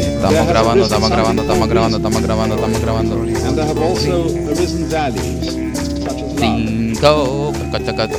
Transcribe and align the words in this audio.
estamos 0.00 0.48
grabando, 0.48 0.84
estamos 0.84 1.10
grabando, 1.10 1.42
estamos 1.42 1.68
grabando, 1.68 1.96
estamos 1.96 2.22
grabando, 2.22 2.54
estamos 2.56 2.80
grabando. 2.80 3.14
And 3.14 3.56
there 3.56 3.66
have 3.66 3.78
also 3.78 4.24
arisen 4.48 4.88
values, 4.90 5.54
such 6.02 6.22
as 6.22 6.34
love. 6.34 6.40
Cinco, 6.40 7.52
cuatro, 7.70 7.94
tres, 7.94 8.10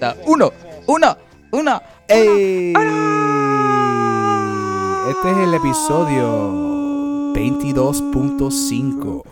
dos, 0.00 0.14
uno, 0.26 0.52
uno, 0.86 1.16
uno. 1.52 1.82
¡Ey! 2.08 2.72
Este 5.10 5.30
es 5.30 5.36
el 5.36 5.54
episodio 5.54 7.32
22.5. 7.34 9.22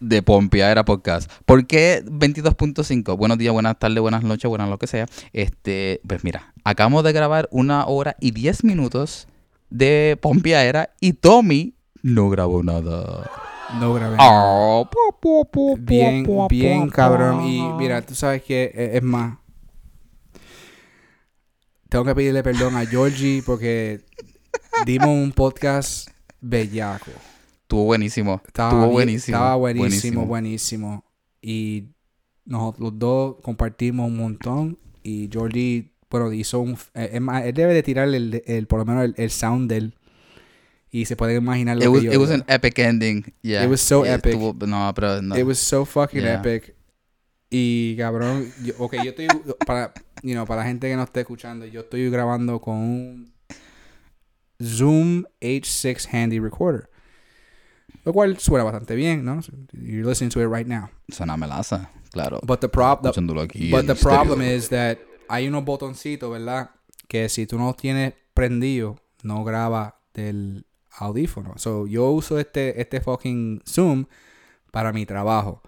de 0.00 0.22
Pompeadera 0.22 0.84
Podcast. 0.84 1.30
¿Por 1.44 1.66
qué 1.66 2.02
22.5? 2.04 3.16
Buenos 3.16 3.38
días, 3.38 3.52
buenas 3.52 3.78
tardes, 3.78 4.00
buenas 4.00 4.22
noches, 4.24 4.48
buenas 4.48 4.68
lo 4.68 4.78
que 4.78 4.86
sea. 4.86 5.06
Este, 5.32 6.00
pues 6.06 6.24
mira, 6.24 6.52
acabamos 6.64 7.04
de 7.04 7.12
grabar 7.12 7.48
una 7.52 7.86
hora 7.86 8.16
y 8.20 8.32
10 8.32 8.64
minutos 8.64 9.28
de 9.68 10.18
Pompeadera 10.20 10.90
y 11.00 11.12
Tommy 11.12 11.74
no 12.02 12.30
grabó 12.30 12.62
nada. 12.62 13.30
No 13.78 13.94
grabé. 13.94 14.16
Pu, 15.52 15.76
Bien, 15.78 16.26
bien 16.48 16.88
cabrón. 16.88 17.44
Y 17.44 17.62
mira, 17.74 18.02
tú 18.02 18.14
sabes 18.14 18.42
que 18.42 18.72
e- 18.74 18.96
es 18.96 19.02
más. 19.02 19.38
Tengo 21.88 22.04
que 22.04 22.14
pedirle 22.14 22.42
perdón 22.42 22.76
a 22.76 22.86
Georgie 22.86 23.42
porque 23.44 24.00
dimos 24.86 25.08
un 25.08 25.32
podcast 25.32 26.08
bellaco. 26.40 27.10
Estuvo 27.70 27.84
buenísimo. 27.84 28.42
Estaba 28.44 28.70
Estuvo 28.70 28.90
buenísimo. 28.90 29.36
Estaba 29.36 29.54
buenísimo, 29.54 30.26
buenísimo. 30.26 31.04
Y 31.40 31.84
nosotros 32.44 32.80
los 32.90 32.98
dos 32.98 33.36
compartimos 33.42 34.08
un 34.08 34.16
montón. 34.16 34.76
Y 35.04 35.28
Georgie, 35.30 35.92
bueno, 36.10 36.32
hizo 36.32 36.58
un... 36.58 36.76
eh, 36.94 37.20
él 37.44 37.54
debe 37.54 37.72
de 37.72 37.84
tirar 37.84 38.08
el, 38.08 38.42
el- 38.44 38.66
por 38.66 38.80
lo 38.80 38.84
menos 38.86 39.04
el, 39.04 39.14
el 39.16 39.30
sound 39.30 39.70
de 39.70 39.76
él. 39.76 39.94
Y 40.90 41.04
se 41.04 41.14
puede 41.14 41.36
imaginar 41.36 41.76
lo 41.76 41.82
It 41.84 41.86
que 41.86 41.88
was, 41.90 42.02
yo... 42.02 42.12
it 42.12 42.16
was 42.18 42.30
an 42.32 42.44
epic 42.48 42.76
ending. 42.80 43.22
Yeah. 43.42 43.62
It 43.64 43.70
was 43.70 43.80
so 43.80 44.04
Yeah, 44.04 44.14
epic. 44.16 44.32
estuvo- 44.34 44.66
no, 44.66 44.92
pero 44.92 45.22
no. 45.22 45.38
It 45.38 45.44
was 45.46 45.60
so 45.60 45.84
fucking 45.84 46.22
Yeah. 46.22 46.40
epic. 46.44 46.74
Y 47.50 47.94
cabrón, 47.96 48.48
yo, 48.64 48.74
ok, 48.78 48.94
yo 48.96 49.10
estoy 49.10 49.28
para, 49.64 49.94
you 50.24 50.32
know, 50.32 50.44
para 50.44 50.62
la 50.62 50.66
gente 50.66 50.88
que 50.88 50.96
no 50.96 51.04
esté 51.04 51.20
escuchando, 51.20 51.66
yo 51.66 51.82
estoy 51.82 52.10
grabando 52.10 52.60
con 52.60 52.78
un 52.78 53.32
Zoom 54.60 55.24
H6 55.40 56.08
Handy 56.12 56.40
Recorder. 56.40 56.90
Lo 58.04 58.12
cual 58.12 58.38
suena 58.38 58.64
bastante 58.64 58.94
bien, 58.94 59.24
¿no? 59.24 59.40
You're 59.72 60.08
listening 60.08 60.30
to 60.30 60.40
it 60.40 60.48
right 60.48 60.66
now. 60.66 60.88
Es 61.06 61.20
una 61.20 61.36
melaza, 61.36 61.90
claro. 62.12 62.40
But 62.42 62.60
the 62.60 62.68
prob 62.68 63.02
the, 63.02 63.20
but 63.70 63.86
the 63.86 63.94
problem 63.94 64.42
is 64.42 64.70
that 64.70 64.98
hay 65.28 65.48
unos 65.48 65.64
botoncitos, 65.64 66.30
¿verdad? 66.30 66.70
Que 67.08 67.28
si 67.28 67.46
tú 67.46 67.58
no 67.58 67.74
tienes 67.74 68.14
prendido, 68.34 68.96
no 69.22 69.44
graba 69.44 70.00
del 70.14 70.66
audífono. 70.98 71.54
So, 71.56 71.86
yo 71.86 72.10
uso 72.10 72.38
este, 72.38 72.80
este 72.80 73.00
fucking 73.00 73.62
Zoom 73.66 74.06
para 74.72 74.92
mi 74.92 75.06
trabajo. 75.06 75.62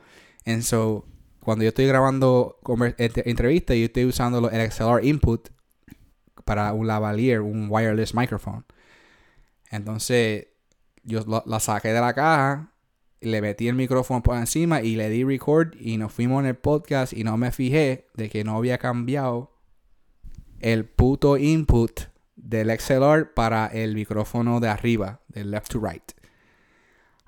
And 0.46 0.62
so, 0.62 1.04
cuando 1.40 1.64
yo 1.64 1.68
estoy 1.68 1.86
grabando 1.86 2.58
entrevistas, 2.96 3.76
yo 3.76 3.84
estoy 3.84 4.04
usando 4.04 4.48
el 4.50 4.70
XLR 4.70 5.04
input 5.04 5.48
para 6.44 6.72
un 6.72 6.86
lavalier, 6.86 7.40
un 7.40 7.68
wireless 7.70 8.14
microphone. 8.14 8.64
Entonces, 9.70 10.48
yo 11.04 11.20
la 11.46 11.60
saqué 11.60 11.88
de 11.88 12.00
la 12.00 12.14
caja, 12.14 12.72
le 13.20 13.40
metí 13.40 13.68
el 13.68 13.74
micrófono 13.74 14.22
por 14.22 14.36
encima 14.36 14.82
y 14.82 14.96
le 14.96 15.08
di 15.08 15.24
record 15.24 15.74
y 15.78 15.96
nos 15.96 16.12
fuimos 16.12 16.40
en 16.40 16.46
el 16.46 16.56
podcast 16.56 17.12
y 17.12 17.24
no 17.24 17.36
me 17.36 17.52
fijé 17.52 18.06
de 18.14 18.28
que 18.28 18.44
no 18.44 18.56
había 18.56 18.78
cambiado 18.78 19.52
el 20.60 20.84
puto 20.86 21.36
input 21.36 22.02
del 22.36 22.76
XLR 22.78 23.32
para 23.34 23.66
el 23.66 23.94
micrófono 23.94 24.60
de 24.60 24.68
arriba, 24.68 25.20
del 25.28 25.50
left 25.50 25.70
to 25.72 25.80
right. 25.80 26.02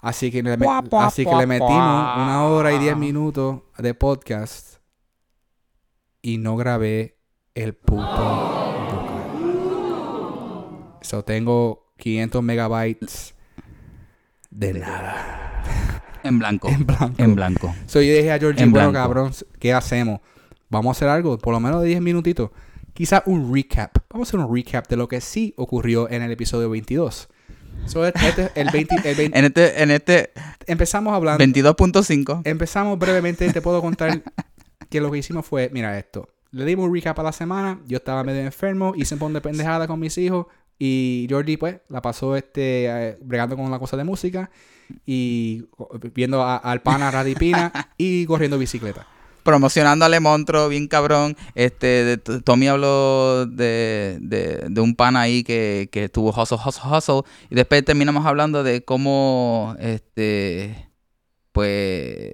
Así 0.00 0.30
que 0.30 0.42
le, 0.42 0.56
me- 0.56 0.66
así 0.98 1.24
que 1.24 1.34
le 1.34 1.46
metimos 1.46 1.70
una 2.16 2.44
hora 2.44 2.72
y 2.72 2.78
diez 2.78 2.96
minutos 2.96 3.62
de 3.78 3.94
podcast 3.94 4.76
y 6.20 6.38
no 6.38 6.56
grabé 6.56 7.18
el 7.54 7.74
puto 7.74 8.02
vocal. 8.02 8.74
So 11.02 11.22
tengo 11.24 11.92
500 11.98 12.42
megabytes 12.42 13.33
de 14.54 14.74
nada. 14.74 16.02
En 16.22 16.38
blanco. 16.38 16.68
En 16.72 16.86
blanco. 16.86 17.22
En 17.22 17.34
blanco. 17.34 17.74
So 17.86 18.00
yo 18.00 18.14
dije 18.14 18.32
a 18.32 18.38
Georgie, 18.38 18.62
En 18.62 18.72
bueno 18.72 18.92
cabrón, 18.92 19.32
¿qué 19.58 19.72
hacemos? 19.74 20.20
Vamos 20.70 20.88
a 20.88 20.92
hacer 20.96 21.08
algo, 21.08 21.36
por 21.38 21.52
lo 21.52 21.60
menos 21.60 21.82
de 21.82 21.88
10 21.88 22.00
minutitos. 22.00 22.50
Quizá 22.94 23.22
un 23.26 23.52
recap. 23.52 23.96
Vamos 24.10 24.28
a 24.28 24.30
hacer 24.30 24.40
un 24.40 24.54
recap 24.54 24.88
de 24.88 24.96
lo 24.96 25.08
que 25.08 25.20
sí 25.20 25.52
ocurrió 25.56 26.08
en 26.08 26.22
el 26.22 26.30
episodio 26.30 26.70
22. 26.70 27.28
So, 27.86 28.06
este 28.06 28.28
es 28.28 28.50
el 28.54 28.70
20, 28.70 28.94
el 29.04 29.16
20 29.16 29.38
En 29.38 29.44
este, 29.44 29.82
en 29.82 29.90
este 29.90 30.32
empezamos 30.66 31.12
hablando. 31.12 31.44
22.5. 31.44 32.42
Empezamos 32.44 32.98
brevemente, 32.98 33.52
te 33.52 33.60
puedo 33.60 33.82
contar 33.82 34.22
que 34.88 35.00
lo 35.00 35.10
que 35.10 35.18
hicimos 35.18 35.44
fue, 35.44 35.70
mira 35.72 35.98
esto. 35.98 36.28
Le 36.52 36.64
dimos 36.64 36.86
un 36.86 36.94
recap 36.94 37.18
a 37.18 37.24
la 37.24 37.32
semana, 37.32 37.80
yo 37.86 37.96
estaba 37.96 38.22
medio 38.22 38.40
enfermo, 38.40 38.94
hice 38.96 39.14
un 39.14 39.20
montón 39.20 39.34
de 39.34 39.40
pendejada 39.40 39.88
con 39.88 39.98
mis 39.98 40.16
hijos 40.18 40.46
y 40.78 41.26
Jordi 41.30 41.56
pues 41.56 41.76
la 41.88 42.02
pasó 42.02 42.36
este 42.36 42.86
eh, 42.86 43.16
bregando 43.22 43.56
con 43.56 43.70
la 43.70 43.78
cosa 43.78 43.96
de 43.96 44.04
música 44.04 44.50
y 45.06 45.64
viendo 46.14 46.42
a- 46.42 46.56
al 46.56 46.82
pana 46.82 47.10
Radipina 47.10 47.72
y 47.98 48.26
corriendo 48.26 48.58
bicicleta. 48.58 49.06
promocionando 49.42 50.04
a 50.04 50.08
Le 50.08 50.20
Montro, 50.20 50.68
bien 50.68 50.88
cabrón. 50.88 51.36
Este, 51.54 51.86
de- 51.86 52.16
Tommy 52.18 52.68
habló 52.68 53.46
de, 53.46 54.18
de, 54.20 54.66
de 54.68 54.80
un 54.80 54.94
pan 54.94 55.16
ahí 55.16 55.42
que, 55.44 55.88
que 55.92 56.04
estuvo 56.04 56.30
hustle, 56.30 56.58
hustle, 56.64 56.90
hustle. 56.90 57.22
Y 57.50 57.54
después 57.54 57.84
terminamos 57.84 58.24
hablando 58.26 58.62
de 58.62 58.84
cómo, 58.84 59.74
este, 59.78 60.88
pues, 61.54 62.30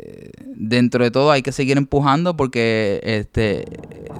dentro 0.57 1.05
de 1.05 1.11
todo 1.11 1.31
hay 1.31 1.43
que 1.43 1.53
seguir 1.53 1.77
empujando 1.77 2.37
porque, 2.37 3.01
este, 3.05 3.65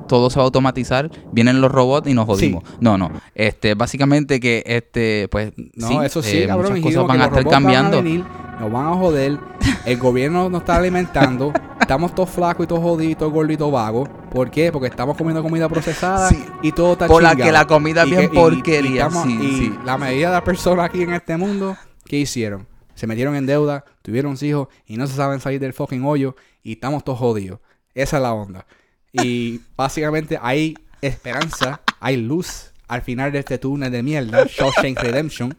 todo 0.07 0.29
se 0.29 0.37
va 0.37 0.43
a 0.43 0.45
automatizar. 0.45 1.11
Vienen 1.33 1.61
los 1.63 1.73
robots 1.73 2.07
y 2.09 2.13
nos 2.15 2.27
jodimos. 2.27 2.65
No, 2.81 2.99
no. 2.99 3.11
Este, 3.35 3.75
básicamente 3.75 4.39
que, 4.41 4.63
este, 4.67 5.27
pues, 5.31 5.53
No, 5.75 6.03
eso 6.03 6.23
sí, 6.23 6.39
eh, 6.39 6.47
cabrón. 6.47 6.73
muchas 6.81 6.85
cosas 6.85 7.07
van 7.09 7.21
a 7.23 7.25
estar 7.25 7.39
robots 7.43 7.53
van 7.55 7.63
cambiando. 7.65 7.97
venir, 8.03 8.25
nos 8.61 8.71
van 8.71 8.87
a 8.87 8.95
joder. 8.95 9.39
El 9.87 9.99
gobierno 9.99 10.51
nos 10.51 10.61
está 10.61 10.77
alimentando. 10.77 11.53
Estamos 11.81 12.15
todos 12.15 12.29
flacos 12.31 12.65
y 12.65 12.69
todos 12.69 12.83
jodidos, 12.83 13.17
todos 13.19 13.33
gordos 13.33 13.55
y 13.55 13.57
todos 13.57 13.73
vagos. 13.73 14.09
¿Por 14.31 14.51
qué? 14.51 14.71
Porque 14.71 14.87
estamos 14.89 15.17
comiendo 15.17 15.43
comida 15.43 15.69
procesada 15.69 16.29
Sí. 16.29 16.45
y 16.63 16.71
todo 16.71 16.93
está 16.93 17.07
Por 17.09 17.21
la 17.23 17.35
que 17.35 17.51
la 17.51 17.67
comida 17.67 18.03
es 18.05 18.11
bien 18.11 18.25
y- 18.33 18.37
porquería, 18.37 18.91
Y, 18.91 18.97
estamos- 18.99 19.25
sí, 19.25 19.39
y 19.43 19.57
sí. 19.57 19.75
la 19.85 19.97
mayoría 19.99 20.29
de 20.29 20.35
las 20.35 20.43
personas 20.43 20.85
aquí 20.85 21.03
en 21.03 21.15
este 21.15 21.37
mundo, 21.37 21.77
¿qué 22.05 22.19
hicieron? 22.19 22.69
Se 23.01 23.07
metieron 23.07 23.35
en 23.35 23.47
deuda, 23.47 23.83
tuvieron 24.03 24.37
hijos 24.43 24.69
y 24.85 24.99
no 24.99 25.07
se 25.07 25.15
saben 25.17 25.41
salir 25.41 25.59
del 25.59 25.73
fucking 25.73 26.05
hoyo 26.05 26.37
y 26.63 26.73
estamos 26.73 27.03
todos 27.03 27.19
jodidos. 27.19 27.61
Esa 27.95 28.19
es 28.19 28.23
la 28.23 28.35
onda. 28.35 28.67
Y 29.11 29.63
básicamente 29.77 30.39
hay 30.43 30.75
esperanza, 31.01 31.81
hay 31.99 32.19
luz 32.19 32.73
al 32.89 33.01
final 33.01 33.33
de 33.33 33.39
este 33.39 33.57
túnel 33.57 33.91
de 33.91 34.03
mierda, 34.03 34.45
Shawshank 34.47 34.99
Redemption. 35.01 35.57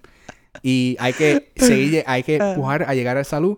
Y 0.62 0.96
hay 1.00 1.14
que 1.14 1.52
seguir, 1.56 2.04
hay 2.06 2.22
que 2.22 2.36
empujar 2.36 2.84
a 2.88 2.94
llegar 2.94 3.18
a 3.18 3.24
salud 3.24 3.58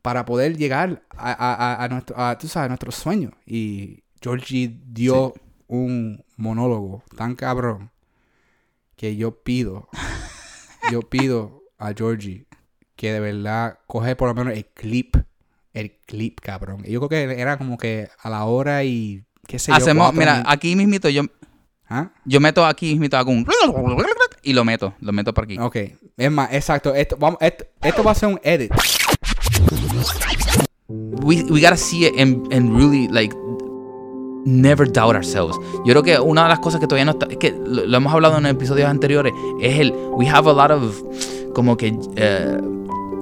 para 0.00 0.24
poder 0.24 0.56
llegar 0.56 1.02
a, 1.10 1.32
a, 1.32 1.54
a- 1.54 1.84
a 1.84 1.88
nuestro, 1.88 2.16
a, 2.20 2.38
tú 2.38 2.46
sabes, 2.46 2.66
a 2.66 2.68
nuestros 2.68 2.94
sueños. 2.94 3.32
Y 3.46 4.04
Georgie 4.22 4.78
dio 4.86 5.34
un 5.66 6.24
monólogo 6.36 7.02
tan 7.16 7.34
cabrón 7.34 7.90
que 8.94 9.16
yo 9.16 9.42
pido, 9.42 9.88
yo 10.92 11.00
pido 11.02 11.64
a 11.78 11.92
Georgie 11.92 12.46
que 12.96 13.12
de 13.12 13.20
verdad 13.20 13.78
coge 13.86 14.16
por 14.16 14.28
lo 14.28 14.34
menos 14.34 14.56
el 14.56 14.66
clip, 14.66 15.16
el 15.72 15.96
clip, 16.06 16.40
cabrón. 16.40 16.82
Yo 16.84 17.00
creo 17.00 17.08
que 17.08 17.40
era 17.40 17.58
como 17.58 17.78
que 17.78 18.08
a 18.20 18.30
la 18.30 18.44
hora 18.44 18.84
y 18.84 19.24
qué 19.46 19.58
sé. 19.58 19.72
Hacemos, 19.72 20.14
mira, 20.14 20.42
aquí 20.46 20.76
mismito 20.76 21.08
yo, 21.08 21.22
¿Ah? 21.88 22.10
yo 22.24 22.40
meto 22.40 22.64
aquí 22.64 22.90
mismito 22.90 23.16
hago 23.16 23.30
un 23.30 23.46
y 24.42 24.52
lo 24.52 24.64
meto, 24.64 24.94
lo 25.00 25.12
meto 25.12 25.32
por 25.32 25.44
aquí. 25.44 25.58
Ok, 25.58 25.76
es 26.16 26.30
más, 26.30 26.52
exacto. 26.52 26.94
Esto, 26.94 27.16
vamos, 27.18 27.38
esto, 27.40 27.64
esto 27.82 28.04
va 28.04 28.12
a 28.12 28.14
ser 28.14 28.28
un 28.28 28.40
edit. 28.42 28.70
We, 30.88 31.42
we 31.44 31.60
gotta 31.60 31.76
see 31.76 32.06
it 32.06 32.20
and, 32.20 32.52
and 32.52 32.76
really 32.76 33.08
like 33.08 33.34
never 34.44 34.86
doubt 34.86 35.16
ourselves. 35.16 35.56
Yo 35.84 35.92
creo 35.92 36.02
que 36.02 36.20
una 36.20 36.42
de 36.42 36.50
las 36.50 36.58
cosas 36.60 36.80
que 36.80 36.86
todavía 36.86 37.06
no 37.06 37.12
está, 37.12 37.26
es 37.30 37.38
que 37.38 37.52
lo, 37.52 37.86
lo 37.86 37.96
hemos 37.96 38.12
hablado 38.12 38.36
en 38.38 38.46
episodios 38.46 38.88
anteriores, 38.88 39.32
es 39.60 39.78
el, 39.78 39.92
we 39.92 40.28
have 40.28 40.48
a 40.48 40.52
lot 40.52 40.70
of, 40.70 41.02
como 41.54 41.76
que, 41.76 41.96
eh, 42.16 42.60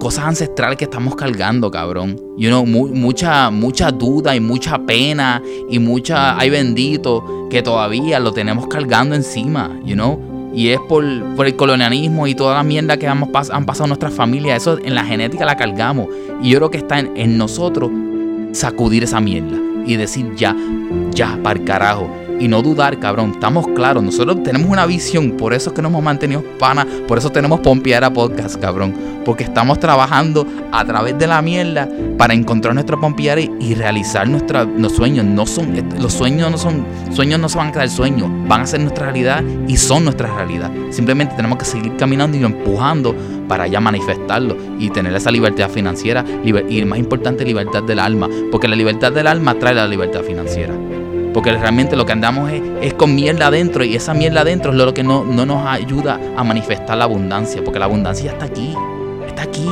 cosas 0.02 0.24
ancestrales 0.24 0.76
que 0.76 0.84
estamos 0.84 1.14
cargando, 1.14 1.70
cabrón. 1.70 2.16
You 2.36 2.48
know, 2.48 2.66
mu- 2.66 2.88
mucha, 2.88 3.50
mucha 3.50 3.92
duda 3.92 4.34
y 4.34 4.40
mucha 4.40 4.76
pena 4.84 5.40
y 5.70 5.78
mucha, 5.78 6.36
ay 6.36 6.50
bendito, 6.50 7.46
que 7.48 7.62
todavía 7.62 8.18
lo 8.18 8.32
tenemos 8.32 8.66
cargando 8.66 9.14
encima, 9.14 9.70
you 9.84 9.94
know. 9.94 10.50
Y 10.54 10.68
es 10.70 10.80
por, 10.88 11.04
por 11.36 11.46
el 11.46 11.54
colonialismo 11.54 12.26
y 12.26 12.34
toda 12.34 12.54
la 12.56 12.62
mierda 12.64 12.96
que 12.96 13.06
hemos 13.06 13.28
pas- 13.28 13.50
han 13.52 13.64
pasado 13.64 13.86
nuestras 13.86 14.12
familias. 14.12 14.62
Eso 14.62 14.76
en 14.84 14.94
la 14.96 15.04
genética 15.04 15.44
la 15.44 15.56
cargamos. 15.56 16.08
Y 16.42 16.50
yo 16.50 16.58
creo 16.58 16.70
que 16.70 16.78
está 16.78 16.98
en, 16.98 17.16
en 17.16 17.38
nosotros 17.38 17.90
sacudir 18.52 19.04
esa 19.04 19.20
mierda 19.20 19.56
y 19.86 19.96
decir 19.96 20.34
ya, 20.36 20.54
ya, 21.12 21.38
para 21.42 21.58
el 21.60 21.64
carajo. 21.64 22.10
Y 22.42 22.48
no 22.48 22.60
dudar, 22.60 22.98
cabrón. 22.98 23.30
Estamos 23.34 23.68
claros. 23.68 24.02
Nosotros 24.02 24.42
tenemos 24.42 24.68
una 24.68 24.84
visión. 24.84 25.32
Por 25.32 25.54
eso 25.54 25.70
es 25.70 25.76
que 25.76 25.80
nos 25.82 25.90
hemos 25.90 26.02
mantenido 26.02 26.42
pana. 26.58 26.84
Por 27.06 27.16
eso 27.18 27.30
tenemos 27.30 27.60
Pompeara 27.60 28.12
Podcast, 28.12 28.56
cabrón. 28.60 28.92
Porque 29.24 29.44
estamos 29.44 29.78
trabajando 29.78 30.44
a 30.72 30.84
través 30.84 31.16
de 31.16 31.28
la 31.28 31.40
mierda 31.40 31.88
para 32.18 32.34
encontrar 32.34 32.74
nuestro 32.74 33.00
Pompeara 33.00 33.40
y, 33.40 33.74
realizar 33.76 34.26
nuestra- 34.28 34.64
los 34.64 34.90
sueños. 34.96 35.24
No 35.24 35.46
son, 35.46 35.68
los 36.00 36.12
sueños 36.12 36.50
no 36.50 36.58
son, 36.58 36.84
sueños 37.12 37.38
no 37.38 37.48
se 37.48 37.58
van 37.58 37.68
a 37.68 37.72
quedar 37.72 37.88
sueños. 37.88 38.28
Van 38.48 38.62
a 38.62 38.66
ser 38.66 38.80
nuestra 38.80 39.04
realidad 39.06 39.44
y 39.68 39.76
son 39.76 40.02
nuestra 40.02 40.34
realidad. 40.34 40.68
Simplemente 40.90 41.36
tenemos 41.36 41.58
que 41.58 41.64
seguir 41.64 41.94
caminando 41.96 42.36
y 42.36 42.42
empujando 42.42 43.14
para 43.46 43.68
ya 43.68 43.78
manifestarlo 43.78 44.56
y 44.80 44.90
tener 44.90 45.14
esa 45.14 45.30
libertad 45.30 45.70
financiera 45.70 46.24
liber- 46.44 46.66
y 46.68 46.84
más 46.84 46.98
importante 46.98 47.44
libertad 47.44 47.84
del 47.84 48.00
alma 48.00 48.28
porque 48.50 48.66
la 48.66 48.74
libertad 48.76 49.12
del 49.12 49.26
alma 49.28 49.54
trae 49.58 49.74
la 49.74 49.86
libertad 49.86 50.22
financiera 50.22 50.74
porque 51.32 51.52
realmente 51.52 51.96
lo 51.96 52.06
que 52.06 52.12
andamos 52.12 52.50
es, 52.50 52.62
es 52.80 52.94
con 52.94 53.14
mierda 53.14 53.46
adentro 53.46 53.84
y 53.84 53.94
esa 53.94 54.14
mierda 54.14 54.42
adentro 54.42 54.72
es 54.72 54.78
lo 54.78 54.92
que 54.94 55.02
no, 55.02 55.24
no 55.24 55.46
nos 55.46 55.66
ayuda 55.66 56.20
a 56.36 56.44
manifestar 56.44 56.96
la 56.96 57.04
abundancia 57.04 57.62
porque 57.64 57.78
la 57.78 57.86
abundancia 57.86 58.32
está 58.32 58.46
aquí 58.46 58.74
está 59.26 59.42
aquí 59.42 59.68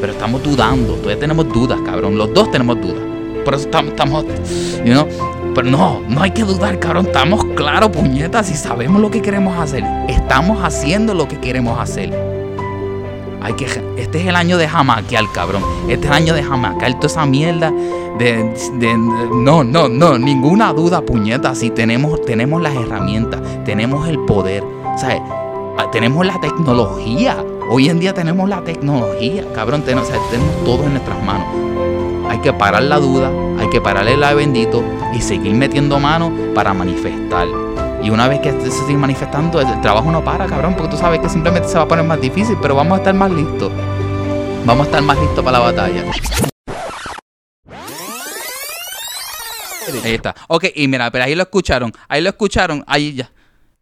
pero 0.00 0.12
estamos 0.12 0.42
dudando 0.42 0.94
todavía 0.94 1.18
tenemos 1.18 1.52
dudas 1.52 1.78
cabrón 1.84 2.16
los 2.16 2.32
dos 2.32 2.50
tenemos 2.50 2.80
dudas 2.80 3.02
por 3.44 3.54
eso 3.54 3.64
estamos, 3.64 3.92
estamos 3.92 4.24
you 4.84 4.92
know, 4.92 5.06
pero 5.54 5.70
no, 5.70 6.02
no 6.08 6.22
hay 6.22 6.30
que 6.30 6.44
dudar, 6.44 6.78
cabrón. 6.78 7.06
Estamos 7.06 7.44
claros, 7.56 7.90
puñetas, 7.90 8.48
y 8.50 8.54
sabemos 8.54 9.00
lo 9.00 9.10
que 9.10 9.22
queremos 9.22 9.58
hacer. 9.58 9.82
Estamos 10.08 10.62
haciendo 10.62 11.14
lo 11.14 11.26
que 11.26 11.40
queremos 11.40 11.80
hacer. 11.80 12.27
Hay 13.48 13.54
que, 13.54 13.64
este 13.96 14.20
es 14.20 14.26
el 14.26 14.36
año 14.36 14.58
de 14.58 14.68
jamaquear, 14.68 15.24
cabrón. 15.32 15.62
Este 15.88 16.04
es 16.04 16.10
el 16.10 16.12
año 16.12 16.34
de 16.34 16.42
jamaquear 16.42 16.96
toda 16.96 17.06
esa 17.06 17.24
mierda. 17.24 17.72
De, 18.18 18.44
no, 19.32 19.64
no, 19.64 19.88
no, 19.88 20.18
ninguna 20.18 20.74
duda, 20.74 21.00
puñeta. 21.00 21.54
Si 21.54 21.70
tenemos, 21.70 22.20
tenemos 22.26 22.60
las 22.60 22.74
herramientas, 22.74 23.40
tenemos 23.64 24.06
el 24.06 24.18
poder, 24.18 24.62
¿sabes? 24.98 25.22
Ah, 25.78 25.88
Tenemos 25.90 26.26
la 26.26 26.38
tecnología. 26.42 27.42
Hoy 27.70 27.88
en 27.88 28.00
día 28.00 28.12
tenemos 28.12 28.50
la 28.50 28.60
tecnología, 28.60 29.46
cabrón. 29.54 29.82
Sea, 29.86 29.96
tenemos 30.30 30.64
todo 30.66 30.84
en 30.84 30.90
nuestras 30.90 31.24
manos. 31.24 31.46
Hay 32.28 32.40
que 32.40 32.52
parar 32.52 32.82
la 32.82 32.98
duda, 32.98 33.30
hay 33.58 33.70
que 33.70 33.80
parar 33.80 34.06
el 34.08 34.22
ave 34.24 34.42
bendito 34.42 34.82
y 35.14 35.22
seguir 35.22 35.54
metiendo 35.54 35.98
mano 35.98 36.30
para 36.54 36.74
manifestar. 36.74 37.48
Y 38.08 38.10
una 38.10 38.26
vez 38.26 38.40
que 38.40 38.50
se 38.52 38.70
sigue 38.70 38.96
manifestando, 38.96 39.60
el 39.60 39.82
trabajo 39.82 40.10
no 40.10 40.24
para, 40.24 40.46
cabrón, 40.46 40.74
porque 40.74 40.92
tú 40.92 40.96
sabes 40.96 41.20
que 41.20 41.28
simplemente 41.28 41.68
se 41.68 41.76
va 41.76 41.82
a 41.82 41.88
poner 41.88 42.06
más 42.06 42.18
difícil, 42.18 42.56
pero 42.62 42.74
vamos 42.74 42.94
a 42.94 42.96
estar 43.02 43.12
más 43.12 43.30
listos. 43.30 43.70
Vamos 44.64 44.86
a 44.86 44.88
estar 44.88 45.02
más 45.02 45.18
listos 45.18 45.44
para 45.44 45.58
la 45.58 45.64
batalla. 45.66 46.04
Ahí 50.02 50.14
está. 50.14 50.34
Ok, 50.48 50.68
y 50.74 50.88
mira, 50.88 51.10
pero 51.10 51.24
ahí 51.24 51.34
lo 51.34 51.42
escucharon. 51.42 51.92
Ahí 52.08 52.22
lo 52.22 52.30
escucharon. 52.30 52.82
Ahí 52.86 53.12
ya. 53.12 53.30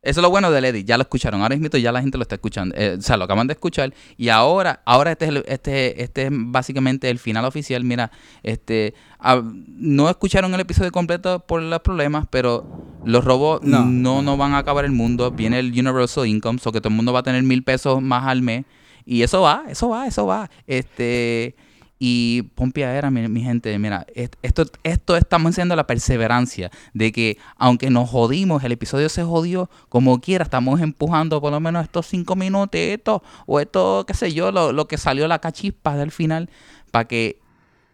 Eso 0.06 0.20
es 0.20 0.23
lo 0.23 0.31
bueno 0.31 0.50
del 0.50 0.64
edit, 0.64 0.87
ya 0.87 0.97
lo 0.97 1.03
escucharon. 1.03 1.43
Ahora 1.43 1.56
mismo 1.56 1.76
ya 1.79 1.93
la 1.93 2.00
gente 2.00 2.17
lo 2.17 2.23
está 2.23 2.37
escuchando. 2.37 2.75
Eh, 2.79 2.97
o 2.99 3.03
sea, 3.03 3.17
lo 3.17 3.25
acaban 3.25 3.47
de 3.47 3.55
escuchar. 3.55 3.93
Y 4.17 4.29
ahora, 4.29 4.81
ahora 4.85 5.12
este 5.12 5.25
es, 5.26 5.29
el- 5.31 5.44
este, 5.47 6.03
este 6.03 6.23
es 6.26 6.31
básicamente 6.32 7.11
el 7.11 7.19
final 7.19 7.44
oficial. 7.44 7.82
Mira, 7.85 8.11
este 8.43 8.94
ah, 9.19 9.43
no 9.67 10.08
escucharon 10.08 10.55
el 10.55 10.61
episodio 10.61 10.93
completo 10.93 11.41
por 11.41 11.61
los 11.62 11.81
problemas, 11.81 12.26
pero 12.31 12.64
los 13.05 13.25
robots 13.25 13.67
No. 13.67 13.85
no, 13.85 14.23
no, 14.23 14.37
van 14.37 14.53
a 14.55 14.58
acabar 14.58 14.85
el 14.85 14.93
mundo. 14.93 15.31
Viene 15.31 15.58
el 15.58 15.73
Universal 15.73 16.26
Income, 16.26 16.58
so 16.58 16.73
que 16.73 16.81
todo 16.81 16.88
el 16.91 16.94
mundo 16.97 17.12
va 17.12 17.20
a 17.20 17.23
tener 17.23 17.43
mil 17.43 17.62
pesos 17.64 18.00
más 18.00 18.25
al 18.26 18.43
mes. 18.43 18.64
Y 19.05 19.23
eso 19.23 19.43
va, 19.43 19.64
eso 19.69 19.88
va, 19.88 20.06
eso 20.06 20.26
va. 20.26 20.50
Este. 20.67 21.55
Y 21.98 22.43
pompeadera, 22.54 23.10
mi, 23.10 23.26
mi 23.28 23.43
gente, 23.43 23.78
mira, 23.78 24.04
est- 24.14 24.37
esto, 24.43 24.64
esto 24.82 25.16
estamos 25.16 25.52
haciendo 25.52 25.75
la 25.76 25.87
perseverancia 25.87 26.70
de 26.93 27.10
que 27.10 27.38
aunque 27.56 27.88
nos 27.88 28.10
jodimos, 28.10 28.62
el 28.64 28.72
episodio 28.72 29.08
se 29.08 29.22
jodió, 29.22 29.70
como 29.88 30.20
quiera, 30.20 30.44
estamos 30.44 30.81
empujando 30.82 31.40
por 31.40 31.52
lo 31.52 31.60
menos 31.60 31.84
estos 31.84 32.06
cinco 32.06 32.37
minutitos 32.37 33.22
o 33.46 33.60
esto, 33.60 34.04
qué 34.06 34.12
sé 34.14 34.32
yo, 34.34 34.52
lo, 34.52 34.72
lo 34.72 34.87
que 34.88 34.98
salió 34.98 35.26
la 35.26 35.38
cachispa 35.38 35.96
del 35.96 36.10
final, 36.10 36.50
para 36.90 37.06
que 37.06 37.40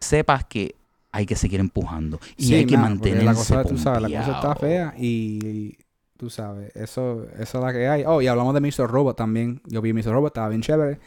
sepas 0.00 0.44
que 0.44 0.74
hay 1.12 1.26
que 1.26 1.36
seguir 1.36 1.60
empujando 1.60 2.18
y 2.36 2.44
Sí, 2.46 2.54
hay 2.54 2.64
que 2.64 2.76
mantenerse 2.76 3.24
la 3.24 3.34
cosa, 3.34 3.62
tú 3.64 3.78
sabes, 3.78 4.02
la 4.02 4.08
cosa 4.08 4.32
está 4.32 4.54
fea 4.56 4.94
y 4.98 5.76
tú 6.16 6.28
sabes, 6.30 6.74
eso, 6.74 7.24
eso 7.38 7.58
es 7.58 7.64
la 7.64 7.72
que 7.72 7.86
hay. 7.86 8.02
Oh, 8.06 8.20
y 8.22 8.26
hablamos 8.26 8.54
de 8.54 8.60
Mr. 8.60 8.88
Robot 8.90 9.16
también. 9.16 9.60
Yo 9.66 9.80
vi 9.82 9.92
Mr. 9.92 10.06
Robot, 10.12 10.28
estaba 10.32 10.48
bien 10.48 10.62
chévere. 10.62 10.98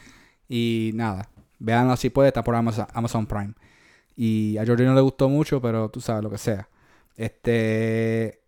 Y 0.48 0.92
nada, 0.94 1.28
veanlo 1.58 1.96
si 1.96 2.10
puede, 2.10 2.28
está 2.28 2.42
por 2.44 2.54
Amazon, 2.54 2.86
Amazon 2.92 3.26
Prime. 3.26 3.54
Y 4.16 4.56
a 4.58 4.64
Georgie 4.64 4.86
no 4.86 4.94
le 4.94 5.00
gustó 5.00 5.28
mucho, 5.28 5.60
pero 5.60 5.88
tú 5.90 6.00
sabes, 6.00 6.22
lo 6.22 6.30
que 6.30 6.38
sea. 6.38 6.68
Este. 7.16 8.40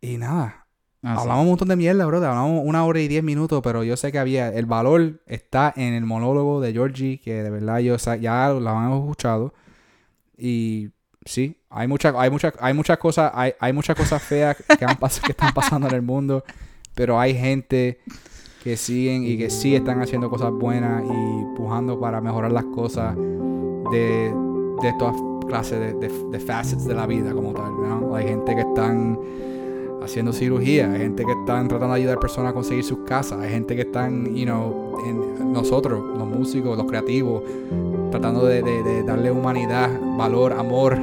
Y 0.00 0.18
nada, 0.18 0.64
Ah, 1.06 1.16
sí. 1.16 1.20
hablamos 1.20 1.42
un 1.42 1.48
montón 1.50 1.68
de 1.68 1.76
mierda, 1.76 2.06
bro. 2.06 2.16
Hablamos 2.16 2.62
una 2.64 2.82
hora 2.86 2.98
y 2.98 3.08
diez 3.08 3.22
minutos, 3.22 3.60
pero 3.62 3.84
yo 3.84 3.94
sé 3.96 4.10
que 4.10 4.18
había. 4.18 4.48
El 4.48 4.64
valor 4.64 5.20
está 5.26 5.72
en 5.76 5.92
el 5.92 6.06
monólogo 6.06 6.62
de 6.62 6.72
Georgie, 6.72 7.20
que 7.20 7.42
de 7.42 7.50
verdad 7.50 7.78
yo 7.80 7.96
ya 7.96 8.48
lo 8.48 8.70
han 8.70 8.92
escuchado. 8.92 9.52
Y 10.38 10.90
sí, 11.26 11.60
hay 11.68 11.88
muchas, 11.88 12.14
hay 12.16 12.30
muchas, 12.30 12.54
hay 12.58 12.72
muchas 12.72 12.96
cosas, 12.96 13.30
hay, 13.34 13.52
hay 13.60 13.72
muchas 13.74 13.96
cosas 13.96 14.22
feas 14.22 14.56
que, 14.56 14.84
han 14.84 14.96
que 14.96 15.32
están 15.32 15.52
pasando 15.52 15.88
en 15.88 15.94
el 15.94 16.02
mundo. 16.02 16.42
Pero 16.94 17.20
hay 17.20 17.34
gente 17.36 18.00
que 18.64 18.76
siguen 18.78 19.24
y 19.24 19.36
que 19.36 19.50
sí 19.50 19.74
están 19.76 20.00
haciendo 20.00 20.30
cosas 20.30 20.50
buenas 20.50 21.04
y 21.04 21.56
pujando 21.56 22.00
para 22.00 22.20
mejorar 22.22 22.50
las 22.50 22.64
cosas 22.64 23.14
de, 23.92 24.32
de 24.82 24.92
todas 24.98 25.14
clases 25.46 25.78
de, 26.00 26.08
de, 26.30 26.40
facets 26.40 26.86
de 26.86 26.94
la 26.94 27.06
vida 27.06 27.32
como 27.34 27.52
tal. 27.52 27.72
¿no? 27.76 28.14
Hay 28.16 28.26
gente 28.26 28.54
que 28.54 28.62
están 28.62 29.18
haciendo 30.02 30.32
cirugía, 30.32 30.90
hay 30.90 30.98
gente 31.00 31.24
que 31.26 31.32
están 31.32 31.68
tratando 31.68 31.94
de 31.94 32.00
ayudar 32.00 32.16
a 32.16 32.20
personas 32.20 32.52
a 32.52 32.54
conseguir 32.54 32.84
sus 32.84 33.00
casas, 33.00 33.38
hay 33.40 33.50
gente 33.50 33.76
que 33.76 33.82
están, 33.82 34.34
you 34.34 34.44
know, 34.44 34.98
en 35.06 35.52
nosotros, 35.52 36.02
los 36.18 36.26
músicos, 36.26 36.76
los 36.78 36.86
creativos, 36.86 37.42
tratando 38.10 38.46
de, 38.46 38.62
de- 38.62 38.82
de 38.82 39.02
darle 39.02 39.30
humanidad, 39.30 39.90
valor, 40.16 40.52
amor, 40.54 40.98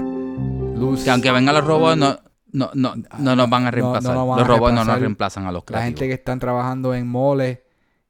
luz. 0.76 1.04
Que 1.04 1.12
aunque 1.12 1.32
vengan 1.32 1.54
los 1.56 1.66
robots, 1.66 1.98
no, 1.98 2.16
no, 2.54 2.70
no, 2.74 2.94
no 3.20 3.36
nos 3.36 3.50
van 3.50 3.66
a 3.66 3.72
No- 3.72 3.72
no 3.72 3.72
reemplazar. 3.72 4.16
nos 4.16 4.28
van 4.28 4.40
los 4.40 4.46
a 4.46 4.48
robots 4.48 4.74
no 4.74 4.76
nos 4.76 4.86
reemplazar. 4.86 5.00
reemplazan 5.02 5.46
a 5.46 5.52
los 5.52 5.62
La 5.62 5.66
creativos. 5.66 5.86
gente 6.00 6.08
que 6.08 6.14
están 6.14 6.40
trabajando 6.40 6.94
en 6.94 7.08
moles 7.08 7.60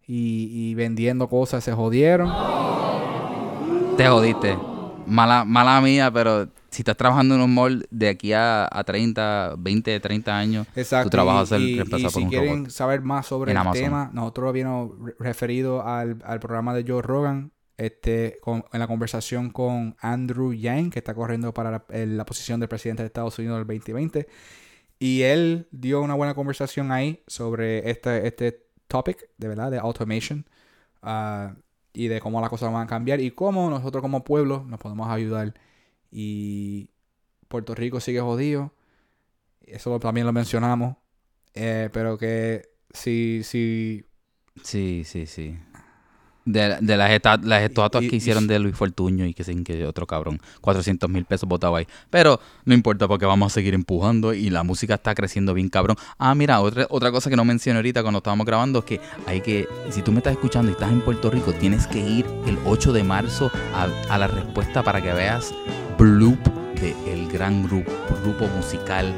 y, 0.07 0.47
y 0.51 0.75
vendiendo 0.75 1.27
cosas 1.29 1.63
se 1.63 1.71
jodieron. 1.73 2.31
Te 3.97 4.07
jodiste. 4.07 4.57
Mala, 5.05 5.43
mala 5.45 5.81
mía, 5.81 6.09
pero 6.11 6.47
si 6.69 6.81
estás 6.83 6.95
trabajando 6.95 7.35
en 7.35 7.41
un 7.41 7.53
mall 7.53 7.85
de 7.91 8.09
aquí 8.09 8.31
a, 8.33 8.67
a 8.71 8.83
30, 8.83 9.55
20, 9.57 9.99
30 9.99 10.37
años, 10.37 10.67
Exacto. 10.75 11.05
tu 11.05 11.09
trabajo 11.09 11.37
va 11.37 11.43
a 11.43 11.45
ser 11.45 11.59
reemplazado 11.59 11.99
y 11.99 12.03
por 12.03 12.11
si 12.13 12.21
un 12.23 12.29
quieren 12.29 12.55
robot. 12.59 12.69
saber 12.69 13.01
más 13.01 13.25
sobre 13.25 13.51
En 13.51 13.57
el 13.57 13.61
Amazon. 13.61 13.83
tema, 13.83 14.09
nosotros 14.13 14.49
habíamos 14.49 14.91
re- 14.99 15.15
referido 15.19 15.85
al, 15.85 16.21
al 16.25 16.39
programa 16.39 16.73
de 16.73 16.85
Joe 16.87 17.01
Rogan, 17.01 17.51
este, 17.77 18.39
en 18.45 18.79
la 18.79 18.87
conversación 18.87 19.49
con 19.49 19.95
Andrew 19.99 20.53
Yang, 20.53 20.91
que 20.91 20.99
está 20.99 21.13
corriendo 21.13 21.53
para 21.53 21.83
la, 21.89 22.25
posición 22.25 22.59
del 22.59 22.69
presidente 22.69 23.03
de 23.03 23.07
Estados 23.07 23.37
Unidos 23.39 23.57
del 23.57 23.67
2020. 23.67 24.27
Y 24.99 25.23
él 25.23 25.67
dio 25.71 26.01
una 26.01 26.13
buena 26.13 26.35
conversación 26.35 26.91
ahí 26.91 27.23
sobre 27.27 27.89
este, 27.89 28.27
este 28.27 28.67
topic, 28.87 29.29
de 29.37 29.47
verdad, 29.47 29.71
de 29.71 29.79
automation. 29.79 30.45
ah, 31.01 31.55
y 31.93 32.07
de 32.07 32.21
cómo 32.21 32.39
las 32.39 32.49
cosas 32.49 32.71
van 32.71 32.83
a 32.83 32.87
cambiar 32.87 33.19
y 33.19 33.31
cómo 33.31 33.69
nosotros 33.69 34.01
como 34.01 34.23
pueblo 34.23 34.63
nos 34.65 34.79
podemos 34.79 35.09
ayudar. 35.09 35.53
Y 36.09 36.89
Puerto 37.47 37.75
Rico 37.75 37.99
sigue 37.99 38.21
jodido. 38.21 38.73
Eso 39.61 39.99
también 39.99 40.25
lo 40.25 40.33
mencionamos. 40.33 40.95
Eh, 41.53 41.89
pero 41.91 42.17
que 42.17 42.69
si, 42.93 43.43
si 43.43 44.05
Sí, 44.63 45.03
sí, 45.05 45.25
sí. 45.25 45.57
De, 46.51 46.77
de 46.81 46.97
las, 46.97 47.11
esta- 47.11 47.37
las 47.37 47.61
estatuas 47.63 48.03
y- 48.03 48.09
que 48.09 48.15
y- 48.15 48.17
hicieron 48.17 48.47
de 48.47 48.59
Luis 48.59 48.75
Fortuño 48.75 49.25
y 49.25 49.33
que 49.33 49.43
sin 49.43 49.63
que 49.63 49.85
otro 49.85 50.05
cabrón, 50.07 50.39
400 50.61 51.09
mil 51.09 51.25
pesos 51.25 51.47
botado 51.47 51.75
ahí. 51.75 51.87
Pero 52.09 52.39
no 52.65 52.73
importa 52.73 53.07
porque 53.07 53.25
vamos 53.25 53.51
a 53.51 53.53
seguir 53.55 53.73
empujando 53.73 54.33
y 54.33 54.49
la 54.49 54.63
música 54.63 54.95
está 54.95 55.15
creciendo 55.15 55.53
bien 55.53 55.69
cabrón. 55.69 55.97
Ah, 56.17 56.35
mira, 56.35 56.61
otra, 56.61 56.87
otra 56.89 57.11
cosa 57.11 57.29
que 57.29 57.35
no 57.35 57.45
mencioné 57.45 57.77
ahorita 57.79 58.01
cuando 58.01 58.17
estábamos 58.19 58.45
grabando 58.45 58.79
es 58.79 58.85
que 58.85 58.99
hay 59.27 59.41
que, 59.41 59.67
si 59.89 60.01
tú 60.01 60.11
me 60.11 60.17
estás 60.19 60.33
escuchando 60.33 60.69
y 60.69 60.73
estás 60.73 60.91
en 60.91 61.01
Puerto 61.01 61.29
Rico, 61.29 61.53
tienes 61.53 61.87
que 61.87 61.99
ir 61.99 62.25
el 62.47 62.57
8 62.65 62.93
de 62.93 63.03
marzo 63.03 63.51
a, 63.73 63.87
a 64.13 64.17
la 64.17 64.27
respuesta 64.27 64.83
para 64.83 65.01
que 65.01 65.11
veas 65.13 65.53
Bloop 65.97 66.39
del 66.81 67.27
gran 67.31 67.63
grupo, 67.63 67.91
grupo 68.23 68.47
musical, 68.47 69.13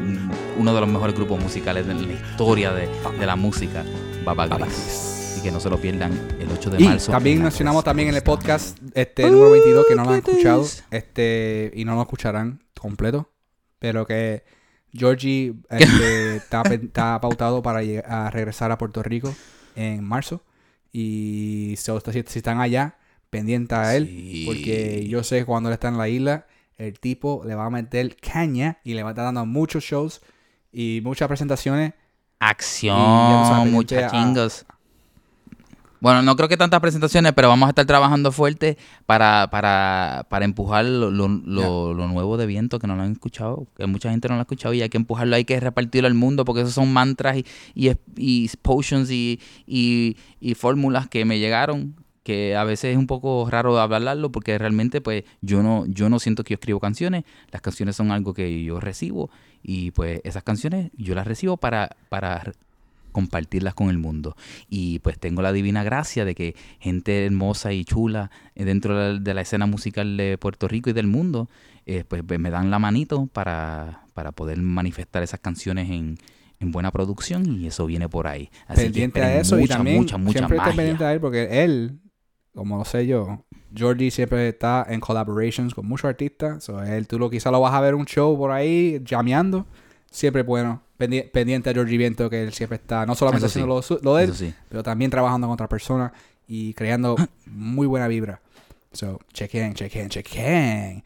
mm, 0.00 0.60
uno 0.60 0.74
de 0.74 0.80
los 0.80 0.88
mejores 0.88 1.14
grupos 1.14 1.40
musicales 1.40 1.86
de 1.86 1.94
la 1.94 2.12
historia 2.12 2.72
de, 2.72 2.88
de 3.18 3.26
la 3.26 3.36
música, 3.36 3.84
Baba 4.24 4.46
Que 5.46 5.52
no 5.52 5.60
se 5.60 5.70
lo 5.70 5.80
pierdan 5.80 6.10
el 6.40 6.48
8 6.50 6.70
de 6.70 6.82
Y 6.82 6.88
marzo. 6.88 7.12
también 7.12 7.40
mencionamos 7.40 7.84
también 7.84 8.08
en 8.08 8.16
el 8.16 8.22
podcast 8.24 8.76
este 8.94 9.30
número 9.30 9.52
22 9.52 9.86
que 9.86 9.94
no 9.94 10.02
lo 10.02 10.10
han 10.10 10.16
escuchado 10.18 10.66
este 10.90 11.70
y 11.76 11.84
no 11.84 11.94
lo 11.94 12.02
escucharán 12.02 12.64
completo, 12.76 13.30
pero 13.78 14.04
que 14.08 14.42
Georgie 14.92 15.54
este, 15.70 16.36
está, 16.36 16.62
está 16.62 17.20
pautado 17.20 17.62
para 17.62 17.78
a 18.08 18.28
regresar 18.32 18.72
a 18.72 18.78
Puerto 18.78 19.04
Rico 19.04 19.32
en 19.76 20.02
marzo 20.02 20.42
y 20.92 21.76
so, 21.78 22.00
si, 22.00 22.24
si 22.26 22.38
están 22.40 22.60
allá 22.60 22.96
pendiente 23.30 23.76
a 23.76 23.94
él 23.94 24.06
Sí. 24.08 24.44
porque 24.48 25.06
yo 25.08 25.22
sé 25.22 25.38
que 25.38 25.44
cuando 25.44 25.68
él 25.68 25.74
está 25.74 25.86
en 25.86 25.96
la 25.98 26.08
isla 26.08 26.48
el 26.76 26.98
tipo 26.98 27.42
le 27.46 27.54
va 27.54 27.66
a 27.66 27.70
meter 27.70 28.16
caña 28.16 28.80
y 28.82 28.94
le 28.94 29.04
va 29.04 29.10
a 29.10 29.12
estar 29.12 29.24
dando 29.26 29.46
muchos 29.46 29.84
shows 29.84 30.22
y 30.72 31.00
muchas 31.04 31.28
presentaciones 31.28 31.92
Acción, 32.40 32.96
Y 32.96 33.00
ya 33.00 33.42
tú 33.42 33.48
sabes, 33.48 33.62
pendiente 33.72 33.96
a- 33.96 34.02
muchachingos. 34.10 34.66
Bueno, 36.00 36.22
no 36.22 36.36
creo 36.36 36.48
que 36.48 36.56
tantas 36.56 36.80
presentaciones, 36.80 37.32
pero 37.32 37.48
vamos 37.48 37.66
a 37.66 37.70
estar 37.70 37.86
trabajando 37.86 38.30
fuerte 38.32 38.76
para, 39.06 39.48
para, 39.50 40.26
para 40.28 40.44
empujar 40.44 40.84
lo, 40.84 41.10
lo, 41.10 41.28
lo- 41.28 41.94
lo 41.94 42.08
nuevo 42.08 42.36
de 42.36 42.46
viento 42.46 42.78
que 42.78 42.86
no 42.86 42.96
lo 42.96 43.02
han 43.02 43.12
escuchado, 43.12 43.66
que 43.76 43.86
mucha 43.86 44.10
gente 44.10 44.28
no 44.28 44.34
lo 44.34 44.40
ha 44.40 44.42
escuchado 44.42 44.74
y 44.74 44.82
hay 44.82 44.88
que 44.88 44.98
empujarlo, 44.98 45.36
hay 45.36 45.44
que 45.44 45.58
repartirlo 45.58 46.06
al 46.06 46.14
mundo 46.14 46.44
porque 46.44 46.60
esos 46.62 46.74
son 46.74 46.92
mantras 46.92 47.36
y, 47.38 47.46
y, 47.74 47.92
y 48.16 48.50
potions 48.62 49.10
y, 49.10 49.40
y, 49.66 50.16
y 50.40 50.54
fórmulas 50.54 51.08
que 51.08 51.24
me 51.24 51.38
llegaron 51.38 51.96
que 52.22 52.56
a 52.56 52.64
veces 52.64 52.90
es 52.90 52.96
un 52.96 53.06
poco 53.06 53.46
raro 53.48 53.78
hablarlo 53.78 54.32
porque 54.32 54.58
realmente 54.58 55.00
pues 55.00 55.22
yo 55.42 55.62
no 55.62 55.84
yo 55.86 56.08
no 56.08 56.18
siento 56.18 56.42
que 56.42 56.54
yo 56.54 56.56
escribo 56.56 56.80
canciones, 56.80 57.22
las 57.52 57.62
canciones 57.62 57.94
son 57.94 58.10
algo 58.10 58.34
que 58.34 58.64
yo 58.64 58.80
recibo 58.80 59.30
y 59.62 59.92
pues 59.92 60.20
esas 60.24 60.42
canciones 60.42 60.90
yo 60.96 61.14
las 61.14 61.24
recibo 61.26 61.56
para 61.56 61.94
para 62.08 62.52
compartirlas 63.16 63.72
con 63.72 63.88
el 63.88 63.96
mundo. 63.96 64.36
Y 64.68 64.98
pues 64.98 65.18
tengo 65.18 65.40
la 65.40 65.50
divina 65.50 65.82
gracia 65.82 66.26
de 66.26 66.34
que 66.34 66.54
gente 66.80 67.24
hermosa 67.24 67.72
y 67.72 67.82
chula 67.82 68.30
eh, 68.54 68.66
dentro 68.66 68.94
de 68.94 69.14
la, 69.14 69.18
de 69.18 69.32
la 69.32 69.40
escena 69.40 69.64
musical 69.64 70.18
de 70.18 70.36
Puerto 70.36 70.68
Rico 70.68 70.90
y 70.90 70.92
del 70.92 71.06
mundo, 71.06 71.48
eh, 71.86 72.04
pues 72.06 72.22
me 72.38 72.50
dan 72.50 72.70
la 72.70 72.78
manito 72.78 73.26
para, 73.32 74.02
para 74.12 74.32
poder 74.32 74.58
manifestar 74.58 75.22
esas 75.22 75.40
canciones 75.40 75.88
en, 75.88 76.18
en 76.60 76.72
buena 76.72 76.90
producción 76.90 77.58
y 77.58 77.66
eso 77.66 77.86
viene 77.86 78.06
por 78.06 78.26
ahí. 78.26 78.50
Así 78.66 78.82
que 78.82 78.86
pendiente 78.88 79.22
a 79.22 79.40
eso 79.40 79.58
y 79.58 79.66
también 79.66 79.96
mucha, 79.96 80.18
mucha 80.18 80.40
siempre 80.40 80.58
magia. 80.58 80.76
pendiente 80.76 81.04
a 81.04 81.14
él 81.14 81.20
porque 81.20 81.64
él, 81.64 81.98
como 82.54 82.76
lo 82.76 82.84
sé 82.84 83.06
yo, 83.06 83.46
Georgie 83.74 84.10
siempre 84.10 84.48
está 84.48 84.84
en 84.90 85.00
collaborations 85.00 85.74
con 85.74 85.86
muchos 85.88 86.04
artistas. 86.04 86.64
So 86.64 86.82
él, 86.82 87.06
tú 87.06 87.18
lo 87.18 87.30
quizás 87.30 87.50
lo 87.50 87.62
vas 87.62 87.72
a 87.72 87.80
ver 87.80 87.94
un 87.94 88.04
show 88.04 88.36
por 88.36 88.50
ahí, 88.50 89.00
llameando. 89.02 89.64
Siempre 90.10 90.42
bueno, 90.42 90.82
pendi- 90.98 91.30
pendiente 91.30 91.70
a 91.70 91.72
Georgie 91.74 91.96
Viento, 91.98 92.28
que 92.30 92.42
él 92.44 92.52
siempre 92.52 92.76
está, 92.76 93.04
no 93.06 93.14
solamente 93.14 93.46
Eso 93.46 93.52
sí, 93.54 93.60
haciendo 93.60 93.80
lo, 94.00 94.00
lo 94.02 94.16
de 94.16 94.24
él, 94.24 94.30
Eso 94.30 94.38
sí. 94.38 94.54
pero 94.68 94.82
también 94.82 95.10
trabajando 95.10 95.46
con 95.46 95.54
otras 95.54 95.68
personas 95.68 96.12
y 96.48 96.74
creando 96.74 97.16
muy 97.46 97.86
buena 97.86 98.08
vibra. 98.08 98.40
So, 98.92 99.20
chequen, 99.32 99.74
chequen, 99.74 100.08
chequen. 100.08 101.04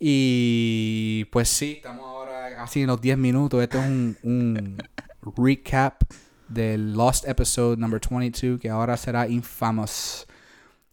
Y 0.00 1.24
pues 1.32 1.48
sí, 1.48 1.74
estamos 1.76 2.04
ahora 2.06 2.54
casi 2.56 2.82
en 2.82 2.86
los 2.88 3.00
10 3.00 3.18
minutos. 3.18 3.62
Esto 3.62 3.78
es 3.78 3.86
un, 3.86 4.16
un 4.22 4.76
recap 5.36 6.02
del 6.48 6.94
Lost 6.94 7.28
Episode 7.28 7.76
number 7.76 8.00
22 8.10 8.58
que 8.60 8.70
ahora 8.70 8.96
será 8.96 9.28
infamous. 9.28 10.26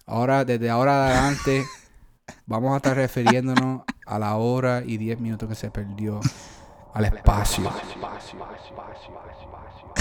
Ahora, 0.06 0.44
desde 0.46 0.70
ahora 0.70 1.08
adelante, 1.08 1.66
vamos 2.46 2.74
a 2.74 2.78
estar 2.78 2.96
refiriéndonos 2.96 3.82
a 4.06 4.20
la 4.20 4.36
hora 4.36 4.84
y 4.86 4.98
10 4.98 5.20
minutos 5.20 5.50
que 5.50 5.56
se 5.56 5.72
perdió 5.72 6.20
al 6.96 7.06
espacio 7.06 7.64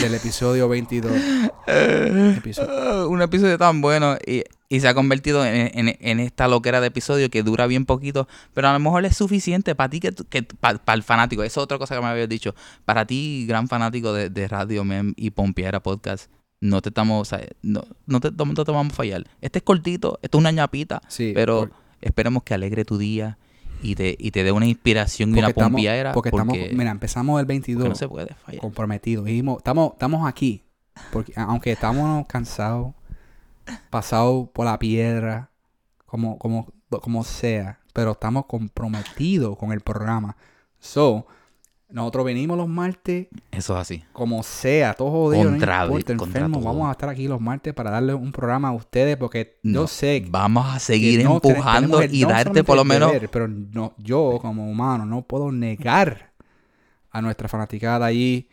del 0.00 0.14
episodio 0.14 0.68
22. 0.68 1.12
Episodio- 2.36 2.70
Ah, 2.70 3.06
un 3.06 3.22
episodio 3.22 3.58
tan 3.58 3.80
bueno 3.80 4.16
y, 4.26 4.42
y 4.68 4.80
se 4.80 4.88
ha 4.88 4.94
convertido 4.94 5.44
en, 5.44 5.70
en- 5.78 5.96
en 6.00 6.20
esta 6.20 6.48
loquera 6.48 6.80
de 6.80 6.88
episodio 6.88 7.30
que 7.30 7.42
dura 7.42 7.66
bien 7.66 7.84
poquito, 7.86 8.26
pero 8.52 8.68
a 8.68 8.72
lo 8.72 8.78
mejor 8.78 9.04
es 9.04 9.16
suficiente 9.16 9.74
para 9.74 9.90
ti, 9.90 10.00
que, 10.00 10.12
que 10.12 10.42
para 10.42 10.80
el 10.94 11.02
fanático. 11.02 11.42
Eso 11.42 11.60
es 11.60 11.64
otra 11.64 11.78
cosa 11.78 11.94
que 11.94 12.00
me 12.00 12.08
habías 12.08 12.28
dicho. 12.28 12.54
Para 12.84 13.06
ti, 13.06 13.44
gran 13.48 13.68
fanático 13.68 14.12
de, 14.12 14.30
de 14.30 14.48
Radio 14.48 14.84
Mem 14.84 15.14
y 15.16 15.30
Pompiera 15.30 15.80
Podcast, 15.82 16.30
no 16.60 16.80
te 16.82 16.88
estamos, 16.90 17.20
o 17.20 17.24
sea, 17.36 17.46
no, 17.62 17.84
no 18.06 18.20
te, 18.20 18.30
no 18.32 18.64
te 18.64 18.72
vamos 18.72 18.92
a 18.92 18.96
fallar. 18.96 19.24
Este 19.40 19.58
es 19.60 19.62
cortito, 19.64 20.18
esto 20.22 20.38
es 20.38 20.40
una 20.40 20.50
ñapita, 20.50 21.02
Sí, 21.08 21.32
pero 21.34 21.60
por- 21.60 21.72
esperemos 22.00 22.42
que 22.42 22.54
alegre 22.54 22.84
tu 22.84 22.98
día 22.98 23.38
y 23.84 23.94
te, 23.94 24.16
y 24.18 24.30
te 24.30 24.42
dé 24.42 24.50
una 24.50 24.66
inspiración 24.66 25.30
y 25.30 25.32
porque 25.34 25.40
una 25.40 25.48
estamos, 25.50 25.80
porque 26.14 26.30
Porque, 26.30 26.62
estamos, 26.62 26.78
mira, 26.78 26.90
empezamos 26.90 27.38
el 27.38 27.46
22 27.46 27.82
porque 27.82 27.88
no 27.90 27.94
se 27.94 28.08
puede 28.08 28.34
fallar. 28.34 28.60
comprometidos. 28.60 29.26
Dijimos, 29.26 29.58
estamos, 29.58 29.92
estamos 29.92 30.26
aquí. 30.26 30.64
Porque 31.12 31.32
aunque 31.36 31.72
estamos 31.72 32.26
cansados, 32.26 32.94
pasados 33.90 34.48
por 34.52 34.64
la 34.64 34.78
piedra, 34.78 35.50
como, 36.06 36.38
como, 36.38 36.72
como 36.88 37.24
sea, 37.24 37.80
pero 37.92 38.12
estamos 38.12 38.46
comprometidos 38.46 39.58
con 39.58 39.72
el 39.72 39.80
programa. 39.80 40.36
So, 40.78 41.26
nosotros 41.94 42.24
venimos 42.24 42.56
los 42.58 42.68
martes, 42.68 43.28
Eso 43.50 43.74
es 43.74 43.80
así. 43.80 44.04
como 44.12 44.42
sea, 44.42 44.94
todo 44.94 45.10
jodido, 45.10 45.44
Contra- 45.50 45.78
no 45.78 45.84
importa, 45.86 46.16
contra 46.16 46.40
enfermo, 46.40 46.58
todo. 46.58 46.66
vamos 46.72 46.88
a 46.88 46.92
estar 46.92 47.08
aquí 47.08 47.28
los 47.28 47.40
martes 47.40 47.72
para 47.72 47.90
darle 47.90 48.12
un 48.14 48.32
programa 48.32 48.68
a 48.68 48.72
ustedes, 48.72 49.16
porque 49.16 49.58
No, 49.62 49.82
yo 49.82 49.86
sé 49.86 50.24
Vamos 50.28 50.66
a 50.74 50.78
seguir 50.80 51.20
empujando 51.20 52.02
y 52.04 52.22
no 52.22 52.28
darte 52.28 52.64
por 52.64 52.76
lo 52.76 52.84
menos 52.84 53.12
deber, 53.12 53.30
pero 53.30 53.48
no, 53.48 53.94
yo, 53.98 54.38
como 54.42 54.68
humano, 54.68 55.06
no 55.06 55.22
puedo 55.22 55.52
negar 55.52 56.32
a 57.10 57.22
nuestra 57.22 57.48
fanaticada 57.48 58.06
allí. 58.06 58.48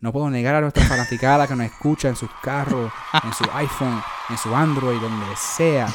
No 0.00 0.12
puedo 0.12 0.30
negar 0.30 0.54
a 0.54 0.60
nuestra 0.60 0.84
fanaticada 0.84 1.48
que 1.48 1.56
nos 1.56 1.66
escucha 1.66 2.08
en 2.08 2.14
sus 2.14 2.30
carros, 2.40 2.92
en 3.24 3.32
su 3.32 3.42
iPhone, 3.54 4.00
en 4.30 4.38
su 4.38 4.54
Android, 4.54 5.00
donde 5.00 5.26
sea, 5.36 5.88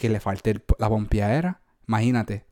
que 0.00 0.08
le 0.08 0.18
falte 0.18 0.60
la 0.80 0.88
pompiadera. 0.88 1.60
Imagínate. 1.86 2.47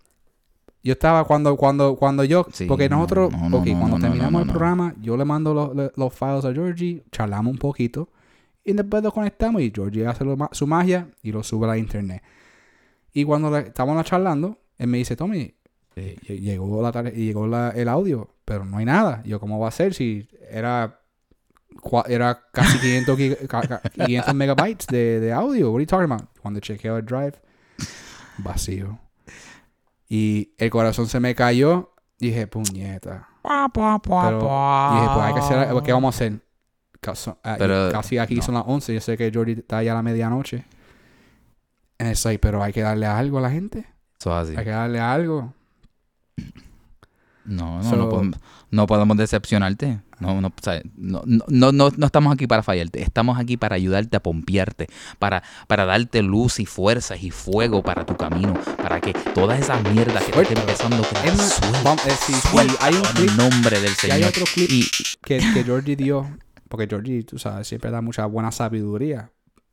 Yo 0.87 0.93
estaba 0.93 1.25
cuando, 1.25 1.57
cuando, 1.57 1.97
cuando 1.97 2.23
yo, 2.25 2.47
Sí, 2.53 2.67
porque 2.67 2.89
no, 2.89 2.97
nosotros, 2.99 3.33
no, 3.33 3.51
no, 3.51 3.59
ok, 3.59 3.67
no, 3.67 3.79
cuando 3.81 3.97
terminamos 3.99 4.43
el 4.43 4.47
programa, 4.53 4.95
yo 5.01 5.17
le 5.17 5.25
mando 5.25 5.53
los, 5.53 5.75
los- 5.75 5.91
los 5.97 6.15
files 6.15 6.45
a 6.45 6.53
Georgie, 6.53 7.03
charlamos 7.11 7.53
un 7.53 7.59
poquito, 7.59 8.09
y 8.65 8.73
después 8.73 9.03
lo 9.03 9.11
conectamos 9.13 9.63
y 9.63 9.73
Georgie 9.75 10.07
hace 10.07 10.25
lo 10.25 10.37
su 10.53 10.67
magia 10.67 11.09
y 11.23 11.33
lo 11.33 11.43
sube 11.43 11.67
a 11.67 11.71
la 11.71 11.79
internet. 11.79 12.23
Y 13.13 13.25
cuando 13.25 13.51
le- 13.51 13.69
estábamos 13.69 14.05
charlando, 14.05 14.59
él 14.79 14.87
me 14.87 14.99
dice, 14.99 15.17
Tommy, 15.17 15.55
eh, 15.97 16.17
lle- 16.23 16.39
llegó, 16.41 16.81
la 16.83 16.93
llegó 17.11 17.47
la- 17.47 17.71
el 17.71 17.89
audio, 17.89 18.29
pero 18.45 18.65
no 18.65 18.77
hay 18.79 18.85
nada. 18.85 19.23
Yo, 19.25 19.41
¿cómo 19.41 19.59
va 19.59 19.69
a 19.69 19.73
ser 19.73 19.93
si 19.95 20.29
era, 20.51 21.01
era 22.09 22.41
casi 22.53 22.79
500, 22.79 23.19
gig- 23.19 23.47
ca- 23.49 23.63
ca- 23.67 23.81
500 23.93 24.35
megabytes 24.35 24.87
de, 24.87 25.19
de 25.21 25.33
audio? 25.33 25.71
What 25.73 25.79
are 25.79 25.83
you 25.85 25.87
talking 25.89 26.13
about? 26.13 26.29
Cuando 26.41 26.61
chequeo 26.61 26.97
el 26.99 27.05
drive, 27.07 27.33
vacío. 28.39 28.99
Y 30.09 30.55
el 30.59 30.71
corazón 30.71 31.07
se 31.09 31.21
me 31.21 31.35
cayó. 31.35 31.93
Dije, 32.19 32.47
puñeta. 32.47 33.29
Pero 34.29 34.39
dije, 34.95 35.09
pues 35.15 35.27
hay 35.27 35.35
que 35.35 35.41
hacer, 35.41 35.59
algo. 35.59 35.83
¿qué 35.83 35.93
vamos 35.93 36.15
a 36.15 36.17
hacer? 36.17 36.41
Caso- 37.01 37.39
ah, 37.45 37.57
Pero, 37.59 37.91
casi 37.93 38.19
aquí 38.19 38.37
no. 38.37 38.43
son 38.43 38.55
las 38.55 38.65
11. 38.67 38.95
Yo 38.95 39.01
sé 39.01 39.17
que 39.17 39.31
Jordi 39.33 39.53
está 39.53 39.83
ya 39.83 39.93
a 39.93 39.95
la 39.97 40.03
medianoche. 40.03 40.65
And 41.99 42.11
it's 42.11 42.25
like, 42.25 42.39
pero 42.41 42.63
hay 42.63 42.73
que 42.73 42.83
darle 42.83 43.07
algo 43.07 43.39
a 43.39 43.43
la 43.43 43.51
gente. 43.51 43.87
Eso 44.19 44.39
es 44.41 44.49
así. 44.49 44.57
Hay 44.59 44.65
que 44.65 44.71
darle 44.71 44.99
algo. 45.01 45.53
No, 47.47 47.79
no, 47.79 47.85
So- 47.91 47.97
no, 47.97 48.09
podemos, 48.09 48.39
no 48.71 48.87
podemos 48.87 49.17
decepcionarte. 49.17 50.01
No, 50.19 50.41
no, 50.41 50.51
no, 50.97 51.73
no, 51.73 51.91
no, 51.97 52.07
estamos 52.07 52.33
aquí 52.33 52.47
para 52.47 52.63
fallarte. 52.63 53.03
Estamos 53.03 53.39
aquí 53.39 53.57
para 53.59 53.77
ayudarte 53.77 54.17
a 54.17 54.21
pompearte, 54.23 54.87
para, 55.19 55.43
para 55.67 55.85
darte 55.85 56.23
luz 56.23 56.59
y 56.59 56.65
fuerzas 56.67 57.23
y 57.23 57.31
fuego 57.31 57.83
para 57.83 58.07
tu 58.07 58.17
camino, 58.17 58.55
para 58.83 59.01
que 59.01 59.13
todas 59.35 59.61
esas 59.61 59.83
mierdas 59.93 60.25
que 60.25 60.33
Suéltalo. 60.33 60.61
empezando 60.61 60.97
a 60.97 61.09
crear, 61.09 61.35
hay 62.81 62.95
un 62.95 63.03
clip- 63.03 63.37
nombre 63.37 63.79
del 63.81 63.91
Si 63.95 64.11
hay 64.11 64.23
Señor. 64.23 64.31
otro 64.31 64.45
clip 64.53 64.71
Y, 64.71 64.87
que, 65.23 65.39
que 65.55 65.65
Georgie 65.65 65.97
dio, 65.97 66.27
porque 66.69 66.87
Georgie, 66.89 67.23
tú 67.25 67.39
sabes, 67.39 67.69
siempre 67.69 67.91
da 67.91 68.01
mucha 68.01 68.27
buena 68.27 68.51
sabiduría. 68.53 69.31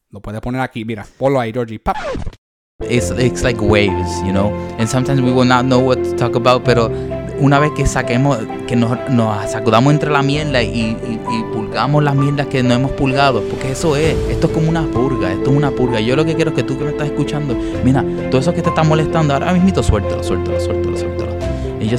Lo 0.09 0.21
puedes 0.21 0.41
poner 0.41 0.61
aquí, 0.61 0.85
mira, 0.85 1.05
ponlo 1.17 1.39
ahí, 1.39 1.51
Georgie. 1.53 1.79
¡Pap! 1.79 1.95
it's, 2.89 3.11
it's 3.11 3.43
like 3.43 3.59
waves, 3.61 4.21
you 4.25 4.31
know. 4.31 4.51
And 4.77 4.87
sometimes 4.89 5.21
we 5.21 5.31
will 5.31 5.47
not 5.47 5.63
know 5.65 5.79
what 5.79 6.03
to 6.03 6.15
talk 6.15 6.35
about, 6.35 6.63
pero 6.63 6.89
una 7.39 7.59
vez 7.59 7.71
que 7.71 7.85
saquemos, 7.85 8.37
que 8.67 8.75
nos, 8.75 8.97
sacudamos 9.49 9.93
entre 9.93 10.09
la 10.11 10.21
mierda 10.21 10.61
y, 10.61 10.97
pulgamos 11.51 12.03
las 12.03 12.15
mierdas 12.15 12.47
que 12.47 12.61
no 12.61 12.73
hemos 12.73 12.91
pulgado, 12.91 13.41
porque 13.49 13.71
eso 13.71 13.95
es, 13.95 14.15
esto 14.29 14.47
es 14.47 14.53
como 14.53 14.69
una 14.69 14.83
purga, 14.83 15.31
esto 15.31 15.49
es 15.49 15.57
una 15.57 15.71
purga. 15.71 15.99
Yo 15.99 16.15
lo 16.15 16.23
que 16.23 16.35
quiero 16.35 16.51
es 16.51 16.55
que 16.55 16.63
tú 16.63 16.77
que 16.77 16.83
me 16.83 16.91
estás 16.91 17.07
escuchando, 17.07 17.57
mira, 17.83 18.03
todo 18.29 18.41
eso 18.41 18.53
que 18.53 18.61
te 18.61 18.69
está 18.69 18.83
molestando, 18.83 19.33
ahora 19.33 19.53
mismo 19.53 19.81
suéltalo, 19.81 20.23
suéltalo, 20.23 20.59
suéltalo, 20.59 20.97
suéltalo. 20.97 21.31
Yo 21.79 21.97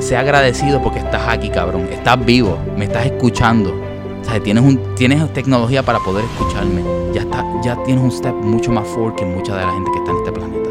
sea 0.00 0.20
agradecido 0.20 0.82
porque 0.82 0.98
estás 0.98 1.22
aquí, 1.28 1.48
cabrón, 1.48 1.88
estás 1.90 2.24
vivo, 2.24 2.58
me 2.76 2.84
estás 2.84 3.06
escuchando. 3.06 3.74
O 4.22 4.24
sea, 4.28 4.40
tienes, 4.40 4.64
un, 4.64 4.94
tienes 4.94 5.32
tecnología 5.32 5.82
para 5.82 6.00
poder 6.00 6.24
escucharme. 6.24 6.82
Ya, 7.14 7.22
está, 7.22 7.44
ya 7.62 7.82
tienes 7.84 8.02
un 8.02 8.10
step 8.10 8.34
mucho 8.34 8.72
más 8.72 8.86
forward 8.88 9.14
que 9.14 9.24
mucha 9.24 9.56
de 9.56 9.64
la 9.64 9.72
gente 9.72 9.90
que 9.92 9.98
está 9.98 10.10
en 10.10 10.16
este 10.18 10.32
planeta. 10.32 10.70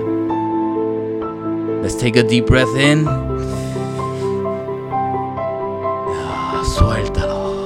Let's 1.81 1.97
take 1.97 2.19
a 2.19 2.23
deep 2.23 2.47
breath 2.47 2.75
in. 2.77 3.24
Suéltalo. 6.75 7.65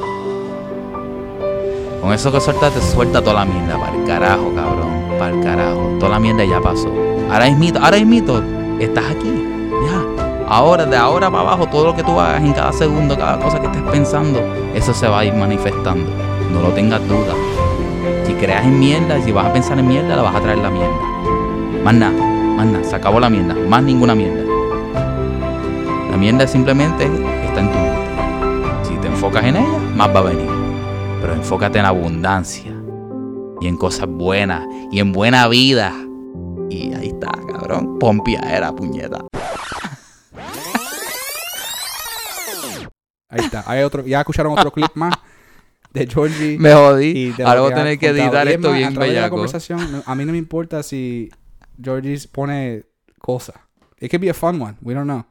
Con 2.01 2.13
eso 2.13 2.31
que 2.31 2.39
sueltaste, 2.39 2.81
suelta 2.81 3.21
toda 3.21 3.45
la 3.45 3.45
mierda. 3.45 3.77
Para 3.77 3.95
el 3.95 4.05
carajo, 4.05 4.53
cabrón. 4.55 5.17
Para 5.17 5.35
el 5.35 5.43
carajo. 5.43 5.97
Toda 5.99 6.11
la 6.11 6.19
mierda 6.19 6.45
ya 6.45 6.61
pasó. 6.61 6.89
Ahora 7.31 7.47
es 7.47 7.57
mito, 7.57 7.79
ahora 7.79 7.97
es 7.97 8.05
mito. 8.05 8.41
Estás 8.79 9.05
aquí. 9.05 9.45
Ya. 9.85 10.45
Ahora, 10.47 10.85
de 10.85 10.95
ahora 10.95 11.29
para 11.29 11.43
abajo, 11.43 11.67
todo 11.67 11.87
lo 11.87 11.95
que 11.95 12.03
tú 12.03 12.19
hagas 12.19 12.41
en 12.41 12.53
cada 12.53 12.71
segundo, 12.71 13.17
cada 13.17 13.39
cosa 13.39 13.59
que 13.59 13.67
estés 13.67 13.83
pensando, 13.83 14.39
eso 14.73 14.93
se 14.93 15.07
va 15.07 15.19
a 15.19 15.25
ir 15.25 15.33
manifestando. 15.33 16.09
No 16.53 16.61
lo 16.61 16.69
tengas 16.69 17.05
duda. 17.07 17.33
Si 18.25 18.33
creas 18.33 18.65
en 18.65 18.79
mierda, 18.79 19.21
si 19.21 19.31
vas 19.31 19.47
a 19.47 19.53
pensar 19.53 19.77
en 19.77 19.87
mierda, 19.87 20.15
la 20.15 20.21
vas 20.21 20.35
a 20.35 20.39
traer 20.39 20.59
la 20.59 20.69
mierda. 20.69 20.95
Más 21.83 21.93
nada, 21.93 22.23
más 22.55 22.65
nada. 22.65 22.83
Se 22.83 22.95
acabó 22.95 23.19
la 23.19 23.29
mierda. 23.29 23.55
Más 23.67 23.83
ninguna 23.83 24.15
mierda. 24.15 24.43
La 26.11 26.17
mierda 26.17 26.47
simplemente 26.47 27.05
está 27.45 27.59
en 27.59 27.71
tu 27.71 27.98
enfocas 29.19 29.43
en 29.43 29.57
ella, 29.57 29.77
más 29.95 30.15
va 30.15 30.19
a 30.19 30.23
venir. 30.23 30.47
Pero 31.19 31.33
enfócate 31.33 31.77
en 31.77 31.83
abundancia. 31.85 32.73
Y 33.59 33.67
en 33.67 33.75
cosas 33.75 34.07
buenas. 34.07 34.65
Y 34.93 34.99
en 35.01 35.11
buena 35.11 35.45
vida. 35.49 35.93
Y 36.69 36.93
ahí 36.93 37.07
está, 37.09 37.29
cabrón. 37.51 37.99
Pompia 37.99 38.39
era 38.39 38.73
puñeta. 38.73 39.25
Ahí 43.27 43.43
está. 43.43 43.63
Hay 43.67 43.83
otro, 43.83 44.05
ya 44.05 44.19
escucharon 44.21 44.53
otro 44.57 44.71
clip 44.71 44.91
más 44.95 45.13
de 45.91 46.07
Georgie. 46.07 46.57
Me 46.59 46.73
jodí. 46.73 47.33
Ahora 47.43 47.59
voy 47.59 47.71
a 47.73 47.75
tener 47.75 47.99
que 47.99 48.07
editar 48.07 48.47
Y 48.47 48.51
es 48.51 48.55
esto 48.55 48.71
bien 48.71 48.95
la 49.15 49.29
conversación, 49.29 49.91
no- 49.91 50.03
a 50.05 50.15
mí 50.15 50.23
no 50.23 50.31
me 50.31 50.37
importa 50.37 50.81
si 50.81 51.29
Georgie 51.81 52.17
pone 52.31 52.85
cosas. 53.19 53.55
It 53.99 54.09
could 54.09 54.21
be 54.21 54.29
a 54.29 54.33
fun 54.33 54.61
one. 54.61 54.75
We 54.81 54.93
don't 54.93 55.07
know. 55.07 55.25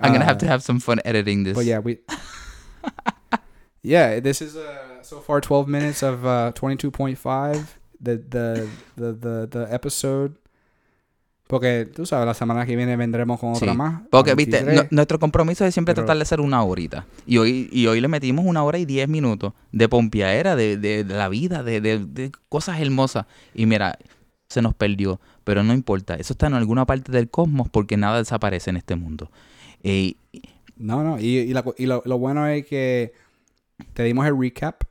I'm 0.00 0.12
gonna 0.12 0.24
Uh, 0.24 0.28
have 0.28 0.38
to 0.38 0.46
have 0.48 0.60
some 0.62 0.80
fun 0.80 0.98
editing 1.04 1.44
this. 1.44 1.54
But 1.54 1.66
yeah, 1.66 1.78
we. 1.78 2.00
yeah, 3.82 4.20
this 4.20 4.40
is 4.42 4.54
uh, 4.56 5.02
so 5.02 5.20
far 5.20 5.40
12 5.40 5.66
minutes 5.68 6.02
of 6.02 6.24
uh, 6.24 6.52
22.5. 6.52 7.64
The, 8.02 8.16
the, 8.16 8.66
the, 8.96 9.12
the, 9.14 9.46
the 9.48 9.74
episode. 9.74 10.32
Porque 11.46 11.84
tú 11.84 12.06
sabes, 12.06 12.26
la 12.26 12.34
semana 12.34 12.64
que 12.64 12.76
viene 12.76 12.94
vendremos 12.96 13.40
con 13.40 13.52
otra 13.54 13.72
Sí, 13.72 13.76
más. 13.76 14.02
Porque, 14.08 14.34
viste, 14.36 14.62
23. 14.62 14.76
no- 14.84 14.88
nuestro 14.96 15.18
compromiso 15.18 15.64
es 15.66 15.74
siempre 15.74 15.94
Pero- 15.94 16.04
tratar 16.06 16.16
de 16.16 16.22
hacer 16.22 16.40
una 16.40 16.62
horita. 16.62 17.06
Y 17.26 17.38
hoy, 17.38 17.68
y 17.72 17.88
hoy 17.88 18.00
le 18.00 18.06
metimos 18.06 18.44
una 18.46 18.62
hora 18.62 18.78
y 18.78 18.84
diez 18.84 19.08
minutos 19.08 19.52
de 19.72 19.88
pompiadera, 19.88 20.54
de, 20.54 20.76
de, 20.76 21.02
de 21.02 21.14
la 21.14 21.28
vida, 21.28 21.62
de, 21.64 21.80
de- 21.80 21.98
de 22.06 22.30
cosas 22.48 22.80
hermosas. 22.80 23.26
Y 23.52 23.66
mira, 23.66 23.98
se 24.48 24.62
nos 24.62 24.74
perdió. 24.74 25.20
Pero 25.42 25.64
no 25.64 25.74
importa, 25.74 26.14
eso 26.14 26.34
está 26.34 26.46
en 26.46 26.54
alguna 26.54 26.86
parte 26.86 27.10
del 27.10 27.28
cosmos 27.28 27.68
porque 27.68 27.96
nada 27.96 28.18
desaparece 28.18 28.70
en 28.70 28.76
este 28.76 28.94
mundo. 28.94 29.28
Eh, 29.82 30.14
No, 30.80 31.04
no. 31.04 31.18
Y, 31.18 31.38
y, 31.38 31.52
la 31.52 31.62
y 31.76 31.86
lo, 31.86 32.02
lo 32.06 32.18
bueno 32.18 32.46
es 32.46 32.66
que 32.66 33.12
te 33.92 34.02
dimos 34.04 34.26
el 34.26 34.38
recap. 34.38 34.84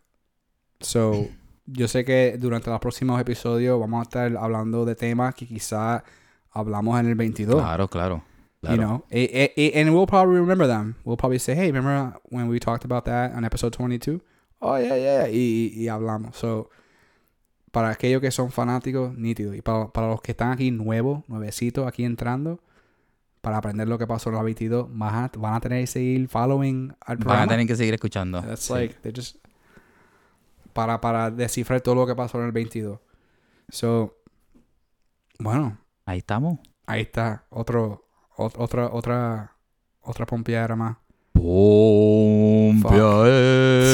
So, 0.79 1.27
yo 1.65 1.87
sé 1.87 2.05
que 2.05 2.37
durante 2.39 2.69
los 2.69 2.79
próximos 2.79 3.19
episodios 3.19 3.79
vamos 3.79 3.99
a 3.99 4.03
estar 4.03 4.37
hablando 4.37 4.85
de 4.85 4.95
temas 4.95 5.33
que 5.35 5.47
quizá 5.47 6.03
hablamos 6.51 6.99
en 6.99 7.07
el 7.07 7.15
22. 7.15 7.61
claro, 7.61 7.87
claro. 7.87 8.23
claro. 8.61 8.75
You 8.75 8.81
know, 8.81 9.05
eh, 9.09 9.53
eh, 9.55 9.71
and 9.75 9.89
we'll 9.93 10.05
probably 10.05 10.39
remember 10.39 10.67
them. 10.67 10.95
We'll 11.03 11.17
probably 11.17 11.39
say, 11.39 11.55
hey, 11.55 11.71
remember 11.71 12.19
when 12.29 12.47
we 12.47 12.59
talked 12.59 12.85
about 12.85 13.05
that 13.05 13.33
on 13.33 13.43
episode 13.43 13.73
22? 13.73 14.21
Oh, 14.61 14.75
yeah, 14.77 14.95
yeah. 14.95 15.27
Y, 15.29 15.73
y, 15.73 15.83
y 15.83 15.87
hablamos. 15.87 16.35
So, 16.35 16.69
para 17.71 17.89
aquellos 17.89 18.21
que 18.21 18.31
son 18.31 18.51
fanáticos, 18.51 19.17
nítido. 19.17 19.55
Y 19.55 19.61
para, 19.61 19.87
para 19.87 20.07
los 20.07 20.21
que 20.21 20.31
están 20.31 20.51
aquí 20.51 20.71
nuevos, 20.71 21.23
nuevecitos, 21.27 21.87
aquí 21.87 22.03
entrando, 22.03 22.59
para 23.41 23.57
aprender 23.57 23.87
lo 23.87 23.97
que 23.97 24.07
pasó 24.07 24.29
en 24.29 24.35
la 24.35 24.43
22, 24.43 24.87
van 24.91 25.15
a, 25.15 25.31
van 25.37 25.53
a 25.55 25.59
tener 25.59 25.81
que 25.81 25.87
seguir 25.87 26.27
following 26.27 26.93
al 27.01 27.17
Van 27.17 27.21
a 27.21 27.25
programa. 27.25 27.47
tener 27.47 27.67
que 27.67 27.75
seguir 27.75 27.93
escuchando. 27.93 28.41
That's 28.41 28.61
Sí. 28.65 28.73
like, 28.73 28.95
they 29.01 29.11
just, 29.15 29.37
para, 30.73 30.99
para 31.01 31.31
descifrar 31.31 31.81
todo 31.81 31.95
lo 31.95 32.07
que 32.07 32.15
pasó 32.15 32.39
en 32.39 32.45
el 32.47 32.51
22. 32.51 32.99
So, 33.69 34.15
bueno, 35.39 35.77
Ahí 36.05 36.19
estamos. 36.19 36.59
ahí 36.87 37.01
está. 37.01 37.45
Otro, 37.49 38.05
ot- 38.35 38.55
otra, 38.57 38.89
otra, 38.91 39.55
otra 40.01 40.25
pompeadera 40.25 40.75
más. 40.75 40.97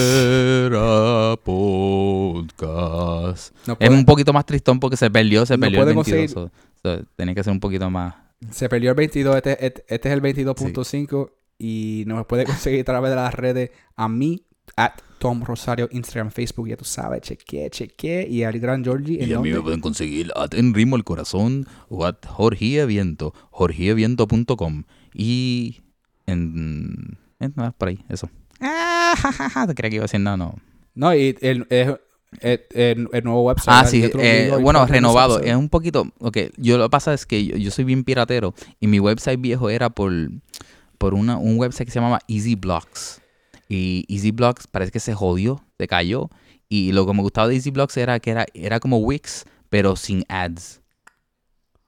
Pompiadera 0.05 1.36
Podcast. 1.43 3.55
No 3.67 3.77
Es 3.79 3.89
un 3.89 4.05
poquito 4.05 4.34
más 4.34 4.45
tristón 4.45 4.79
porque 4.79 4.97
se 4.97 5.10
perdió, 5.12 5.45
se 5.45 5.55
No 5.58 5.62
perdió 5.62 5.79
el 5.79 5.84
podemos 5.86 6.05
22. 6.08 6.31
so- 6.31 6.51
so, 6.81 7.03
tiene 7.15 7.36
que 7.36 7.43
ser 7.43 7.51
un 7.53 7.60
poquito 7.60 7.89
más. 7.89 8.15
Se 8.52 8.69
perdió 8.69 8.91
el 8.91 8.95
22, 8.95 9.36
este, 9.38 9.65
este, 9.65 9.86
este 9.88 10.10
es 10.10 10.13
el 10.13 10.21
22.5 10.21 11.32
y 11.58 12.04
nos 12.08 12.26
puede 12.26 12.45
conseguir 12.45 12.82
a 12.82 12.84
través 12.84 13.10
de 13.10 13.15
las 13.15 13.34
redes 13.34 13.71
a 13.95 14.10
mí, 14.10 14.45
at 14.76 14.93
Tom 15.19 15.43
Rosario, 15.43 15.88
Instagram, 15.91 16.32
Facebook, 16.32 16.67
ya 16.67 16.78
tú 16.78 16.86
sabes, 16.86 17.21
cheque, 17.21 17.69
cheque, 17.69 18.28
y 18.30 18.43
al 18.43 18.60
gran 18.60 18.84
Georgie, 18.84 19.24
¿en 19.24 19.30
Y 19.30 19.34
a 19.34 19.39
mí 19.39 19.52
me 19.52 19.62
pueden 19.62 19.82
conseguir 19.82 20.32
at 20.36 20.54
en 20.54 20.74
ritmo 20.74 20.95
el 20.95 21.04
corazón 21.04 21.67
o 21.89 22.06
at 22.06 22.17
Jorge 22.26 22.80
Eviento, 22.80 23.34
jorgeeviento.com 23.52 24.84
y 25.13 25.82
en, 26.26 27.17
en 27.39 27.54
nada, 27.56 27.71
por 27.71 27.88
ahí, 27.88 28.04
eso. 28.10 28.30
Ah, 28.60 29.13
ja, 29.17 29.32
ja, 29.32 29.50
ja, 29.50 29.67
te 29.67 29.76
creía 29.76 29.89
que 29.89 29.95
iba 29.95 30.04
a 30.04 30.06
decir 30.08 30.19
no, 30.19 30.36
no. 30.38 30.56
No, 30.93 31.13
y 31.15 31.36
el, 31.41 31.67
el, 31.69 32.00
el, 32.41 32.62
el- 32.71 33.08
el 33.12 33.24
nuevo 33.24 33.43
website. 33.43 33.67
Ah, 33.69 33.86
sí, 33.86 34.02
eh, 34.24 34.48
bueno, 34.63 34.80
renovado. 34.93 35.39
Es 35.52 35.56
un 35.56 35.69
poquito, 35.69 36.08
ok, 36.19 36.38
yo 36.58 36.78
lo 36.78 36.86
que 36.86 36.89
pasa 36.89 37.13
es 37.13 37.26
que 37.26 37.45
yo, 37.45 37.58
yo 37.58 37.71
soy 37.71 37.84
bien 37.86 38.04
piratero 38.04 38.54
y 38.80 38.88
mi 38.88 39.00
website 39.00 39.39
viejo 39.41 39.69
era 39.69 39.89
por, 39.89 40.12
por 40.98 41.13
una, 41.13 41.38
un 41.38 41.58
website 41.60 41.86
que 41.88 41.91
se 41.91 42.00
llamaba 42.00 42.19
Easy 42.28 42.56
Blocks. 42.56 43.21
Y 43.67 44.06
Easy 44.10 44.32
Blocks 44.32 44.67
parece 44.67 44.91
que 44.91 45.00
se 45.00 45.13
jodió, 45.13 45.63
se 45.78 45.88
cayó. 45.88 46.30
Y 46.69 46.91
lo 46.91 47.06
que 47.06 47.13
me 47.13 47.21
gustaba 47.21 47.48
de 47.48 47.56
Easy 47.56 47.71
Blocks 47.71 47.98
era 47.98 48.19
que 48.19 48.32
era, 48.32 48.45
era 48.54 48.80
como 48.80 48.98
Wix, 48.98 49.45
pero 49.69 49.95
sin 49.95 50.24
ads. 50.30 50.82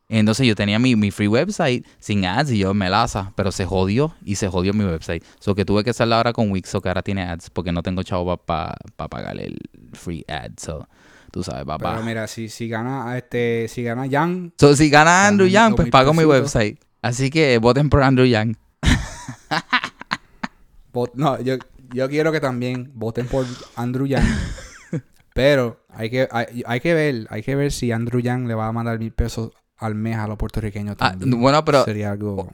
Entonces 0.09 0.47
yo 0.47 0.55
tenía 0.55 0.79
mi, 0.79 0.95
mi 0.95 1.11
free 1.11 1.27
website 1.27 1.85
sin 1.99 2.25
ads 2.25 2.51
y 2.51 2.59
yo 2.59 2.73
me 2.73 2.89
laza, 2.89 3.33
pero 3.35 3.51
se 3.51 3.65
jodió 3.65 4.15
y 4.23 4.35
se 4.35 4.47
jodió 4.47 4.73
mi 4.73 4.85
website. 4.85 5.23
So 5.39 5.53
que 5.53 5.65
tuve 5.65 5.83
que 5.83 5.89
hacerla 5.89 6.17
ahora 6.17 6.31
con 6.31 6.49
Wix, 6.49 6.73
o 6.75 6.81
que 6.81 6.87
ahora 6.87 7.01
tiene 7.01 7.23
ads, 7.23 7.49
porque 7.49 7.73
no 7.73 7.83
tengo 7.83 8.03
chavo 8.03 8.37
para 8.37 8.77
pagar 8.95 9.39
el 9.39 9.57
free 9.93 10.23
ads. 10.29 10.63
So, 10.63 10.87
tú 11.31 11.43
sabes, 11.43 11.65
papá. 11.65 11.91
Pero 11.91 12.05
mira, 12.05 12.27
si, 12.27 12.47
si 12.47 12.69
gana 12.69 13.17
este, 13.17 13.67
si 13.67 13.83
gana 13.83 14.05
So, 14.57 14.75
si 14.75 14.89
gana 14.89 15.27
Andrew 15.27 15.47
Yang, 15.47 15.75
pues 15.75 15.89
pago 15.89 16.13
mi 16.13 16.23
website. 16.23 16.79
Así 17.01 17.29
que 17.29 17.57
voten 17.57 17.89
por 17.89 18.01
Andrew 18.01 18.25
Yang. 18.25 18.57
no, 21.15 21.41
yo, 21.41 21.57
yo 21.93 22.09
quiero 22.09 22.31
que 22.31 22.39
también 22.39 22.91
voten 22.95 23.27
por 23.27 23.45
Andrew 23.75 24.05
Yang. 24.05 24.23
pero 25.33 25.85
hay 25.89 26.09
que, 26.09 26.29
hay, 26.31 26.63
hay 26.65 26.79
que 26.79 26.93
ver, 26.93 27.27
hay 27.29 27.43
que 27.43 27.55
ver 27.55 27.73
si 27.73 27.91
Andrew 27.91 28.21
Yang 28.21 28.47
le 28.47 28.55
va 28.55 28.67
a 28.67 28.71
mandar 28.71 28.99
mil 28.99 29.11
pesos 29.11 29.51
al 29.77 29.95
mes 29.95 30.17
a 30.17 30.27
los 30.27 30.37
puertorriqueños 30.37 30.95
Ah, 30.99 31.11
también. 31.11 31.39
bueno, 31.39 31.63
pero 31.65 31.83
Sería 31.85 32.11
algo... 32.11 32.51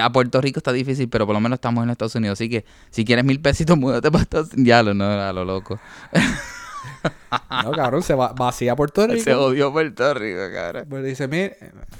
a 0.00 0.12
Puerto 0.12 0.40
Rico 0.40 0.58
está 0.60 0.72
difícil, 0.72 1.08
pero 1.08 1.26
por 1.26 1.34
lo 1.34 1.40
menos 1.40 1.56
estamos 1.56 1.84
en 1.84 1.90
Estados 1.90 2.14
Unidos. 2.14 2.38
Así 2.38 2.48
que 2.48 2.64
si 2.90 3.04
quieres 3.04 3.24
mil 3.24 3.40
pesitos, 3.40 3.76
múdate 3.78 4.10
para 4.10 4.22
Estados 4.22 4.52
Unidos. 4.52 4.66
Ya 4.66 4.82
lo, 4.82 4.94
no, 4.94 5.04
a 5.04 5.32
lo 5.32 5.44
loco. 5.44 5.78
No, 7.62 7.72
cabrón, 7.72 8.02
se 8.02 8.14
va, 8.14 8.32
vacía 8.32 8.74
Puerto 8.74 9.06
Rico. 9.06 9.22
Se 9.22 9.34
odió 9.34 9.70
Puerto 9.72 10.14
Rico, 10.14 10.40
cabrón. 10.54 10.86
Pues 10.88 11.04
dice, 11.04 11.28
mira, 11.28 11.52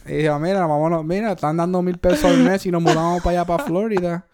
dice, 0.06 0.38
mira, 0.40 0.66
vámonos, 0.66 1.04
mira, 1.04 1.32
están 1.32 1.56
dando 1.58 1.82
mil 1.82 1.98
pesos 1.98 2.24
al 2.24 2.38
mes 2.42 2.64
y 2.66 2.70
nos 2.70 2.82
mudamos 2.82 3.22
para 3.22 3.40
allá, 3.40 3.44
para 3.46 3.64
Florida. 3.64 4.26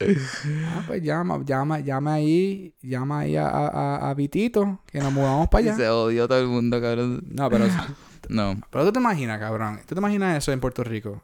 Ah, 0.00 0.82
pues 0.86 1.02
llama, 1.02 1.40
llama, 1.44 1.80
llama 1.80 2.14
ahí, 2.14 2.74
llama 2.82 3.20
ahí 3.20 3.36
a, 3.36 3.46
a, 3.48 3.68
a- 3.68 4.10
a 4.10 4.14
Vitito, 4.14 4.80
que 4.86 4.98
nos 4.98 5.12
mudamos 5.12 5.48
para 5.48 5.64
allá. 5.64 5.76
Se 5.76 5.88
odió 5.88 6.26
todo 6.26 6.40
el 6.40 6.48
mundo, 6.48 6.80
cabrón. 6.80 7.22
No, 7.30 7.48
pero, 7.48 7.66
No, 8.28 8.60
pero 8.70 8.84
tú 8.86 8.92
te 8.92 8.98
imaginas, 9.00 9.38
cabrón, 9.38 9.80
tú 9.86 9.94
te 9.94 10.00
imaginas 10.00 10.38
eso 10.38 10.52
en 10.52 10.60
Puerto 10.60 10.82
Rico. 10.84 11.22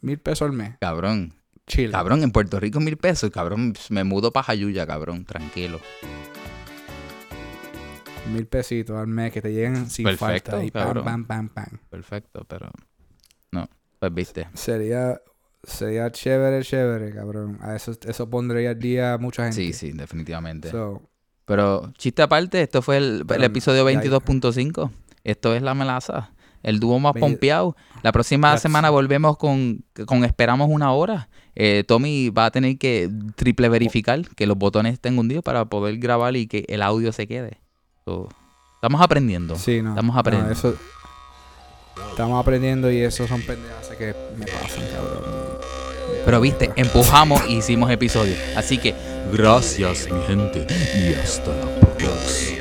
Mil 0.00 0.18
pesos 0.18 0.46
al 0.48 0.52
mes, 0.56 0.76
cabrón. 0.80 1.34
Chile. 1.66 1.92
Cabrón, 1.92 2.22
en 2.24 2.32
Puerto 2.32 2.58
Rico 2.58 2.80
mil 2.80 2.96
pesos. 2.96 3.30
Cabrón, 3.30 3.74
me 3.90 4.02
mudo 4.02 4.32
para 4.32 4.42
Jayuya, 4.44 4.86
cabrón. 4.88 5.24
Tranquilo. 5.24 5.78
Mil 8.32 8.46
pesitos 8.46 8.96
al 8.96 9.06
mes 9.06 9.32
que 9.32 9.40
te 9.42 9.52
lleguen 9.52 9.88
sin 9.90 10.04
Perfecto, 10.04 10.52
falta. 10.52 10.64
Y 10.64 10.70
pam, 10.70 10.82
cabrón. 10.84 11.04
pam, 11.04 11.24
pam, 11.26 11.48
pam. 11.48 11.78
Perfecto, 11.88 12.44
pero... 12.48 12.70
No, 13.52 13.68
pues 13.98 14.14
viste. 14.14 14.48
Sería, 14.54 15.20
sería 15.62 16.10
chévere, 16.10 16.62
chévere, 16.64 17.12
cabrón. 17.12 17.58
A 17.60 17.74
eso, 17.76 17.92
eso 18.04 18.28
pondría 18.30 18.70
al 18.70 18.78
día 18.78 19.14
a 19.14 19.18
mucha 19.18 19.44
gente. 19.44 19.56
Sí, 19.56 19.72
sí, 19.72 19.92
definitivamente. 19.92 20.70
So, 20.70 21.02
Pero, 21.44 21.92
chiste 21.98 22.22
aparte, 22.22 22.62
esto 22.62 22.82
fue 22.82 22.98
el, 22.98 23.24
el 23.28 23.44
episodio 23.44 23.88
ya- 23.88 24.00
22.5. 24.00 24.90
Esto 25.24 25.54
es 25.54 25.62
la 25.62 25.74
melaza. 25.74 26.30
El 26.62 26.78
dúo 26.78 26.98
más 26.98 27.14
Ve- 27.14 27.20
pompeado. 27.20 27.74
La 28.02 28.12
próxima 28.12 28.56
semana 28.58 28.90
volvemos 28.90 29.36
con, 29.38 29.84
con 30.06 30.24
esperamos 30.24 30.68
una 30.70 30.92
hora. 30.92 31.28
Eh, 31.54 31.84
Tommy 31.86 32.30
va 32.30 32.46
a 32.46 32.50
tener 32.50 32.78
que 32.78 33.10
triple 33.34 33.68
verificar 33.68 34.20
que 34.36 34.46
los 34.46 34.56
botones 34.56 34.94
estén 34.94 35.18
hundidos 35.18 35.42
para 35.42 35.64
poder 35.64 35.96
grabar 35.98 36.36
y 36.36 36.46
que 36.46 36.64
el 36.68 36.82
audio 36.82 37.12
se 37.12 37.26
quede. 37.26 37.60
So, 38.04 38.28
estamos 38.74 39.00
aprendiendo. 39.00 39.56
sí, 39.56 39.82
no. 39.82 39.90
Estamos 39.90 40.14
no, 40.14 40.20
aprendiendo. 40.20 40.52
eso, 40.52 40.74
Estamos 42.10 42.40
aprendiendo 42.40 42.90
y 42.90 42.98
eso 43.00 43.26
son 43.26 43.42
pendejas 43.42 43.88
que 43.98 44.14
me 44.38 44.46
pasan, 44.46 44.84
cabrón. 44.94 45.24
Pero 46.24 46.40
viste, 46.40 46.70
empujamos 46.76 47.46
y 47.48 47.56
hicimos 47.58 47.90
episodios. 47.90 48.38
Así 48.56 48.78
que 48.78 48.94
Gracias, 49.32 50.08
mi 50.10 50.20
gente, 50.26 50.66
y 50.96 51.14
hasta 51.14 51.50
la 51.54 51.80
próxima. 51.96 52.59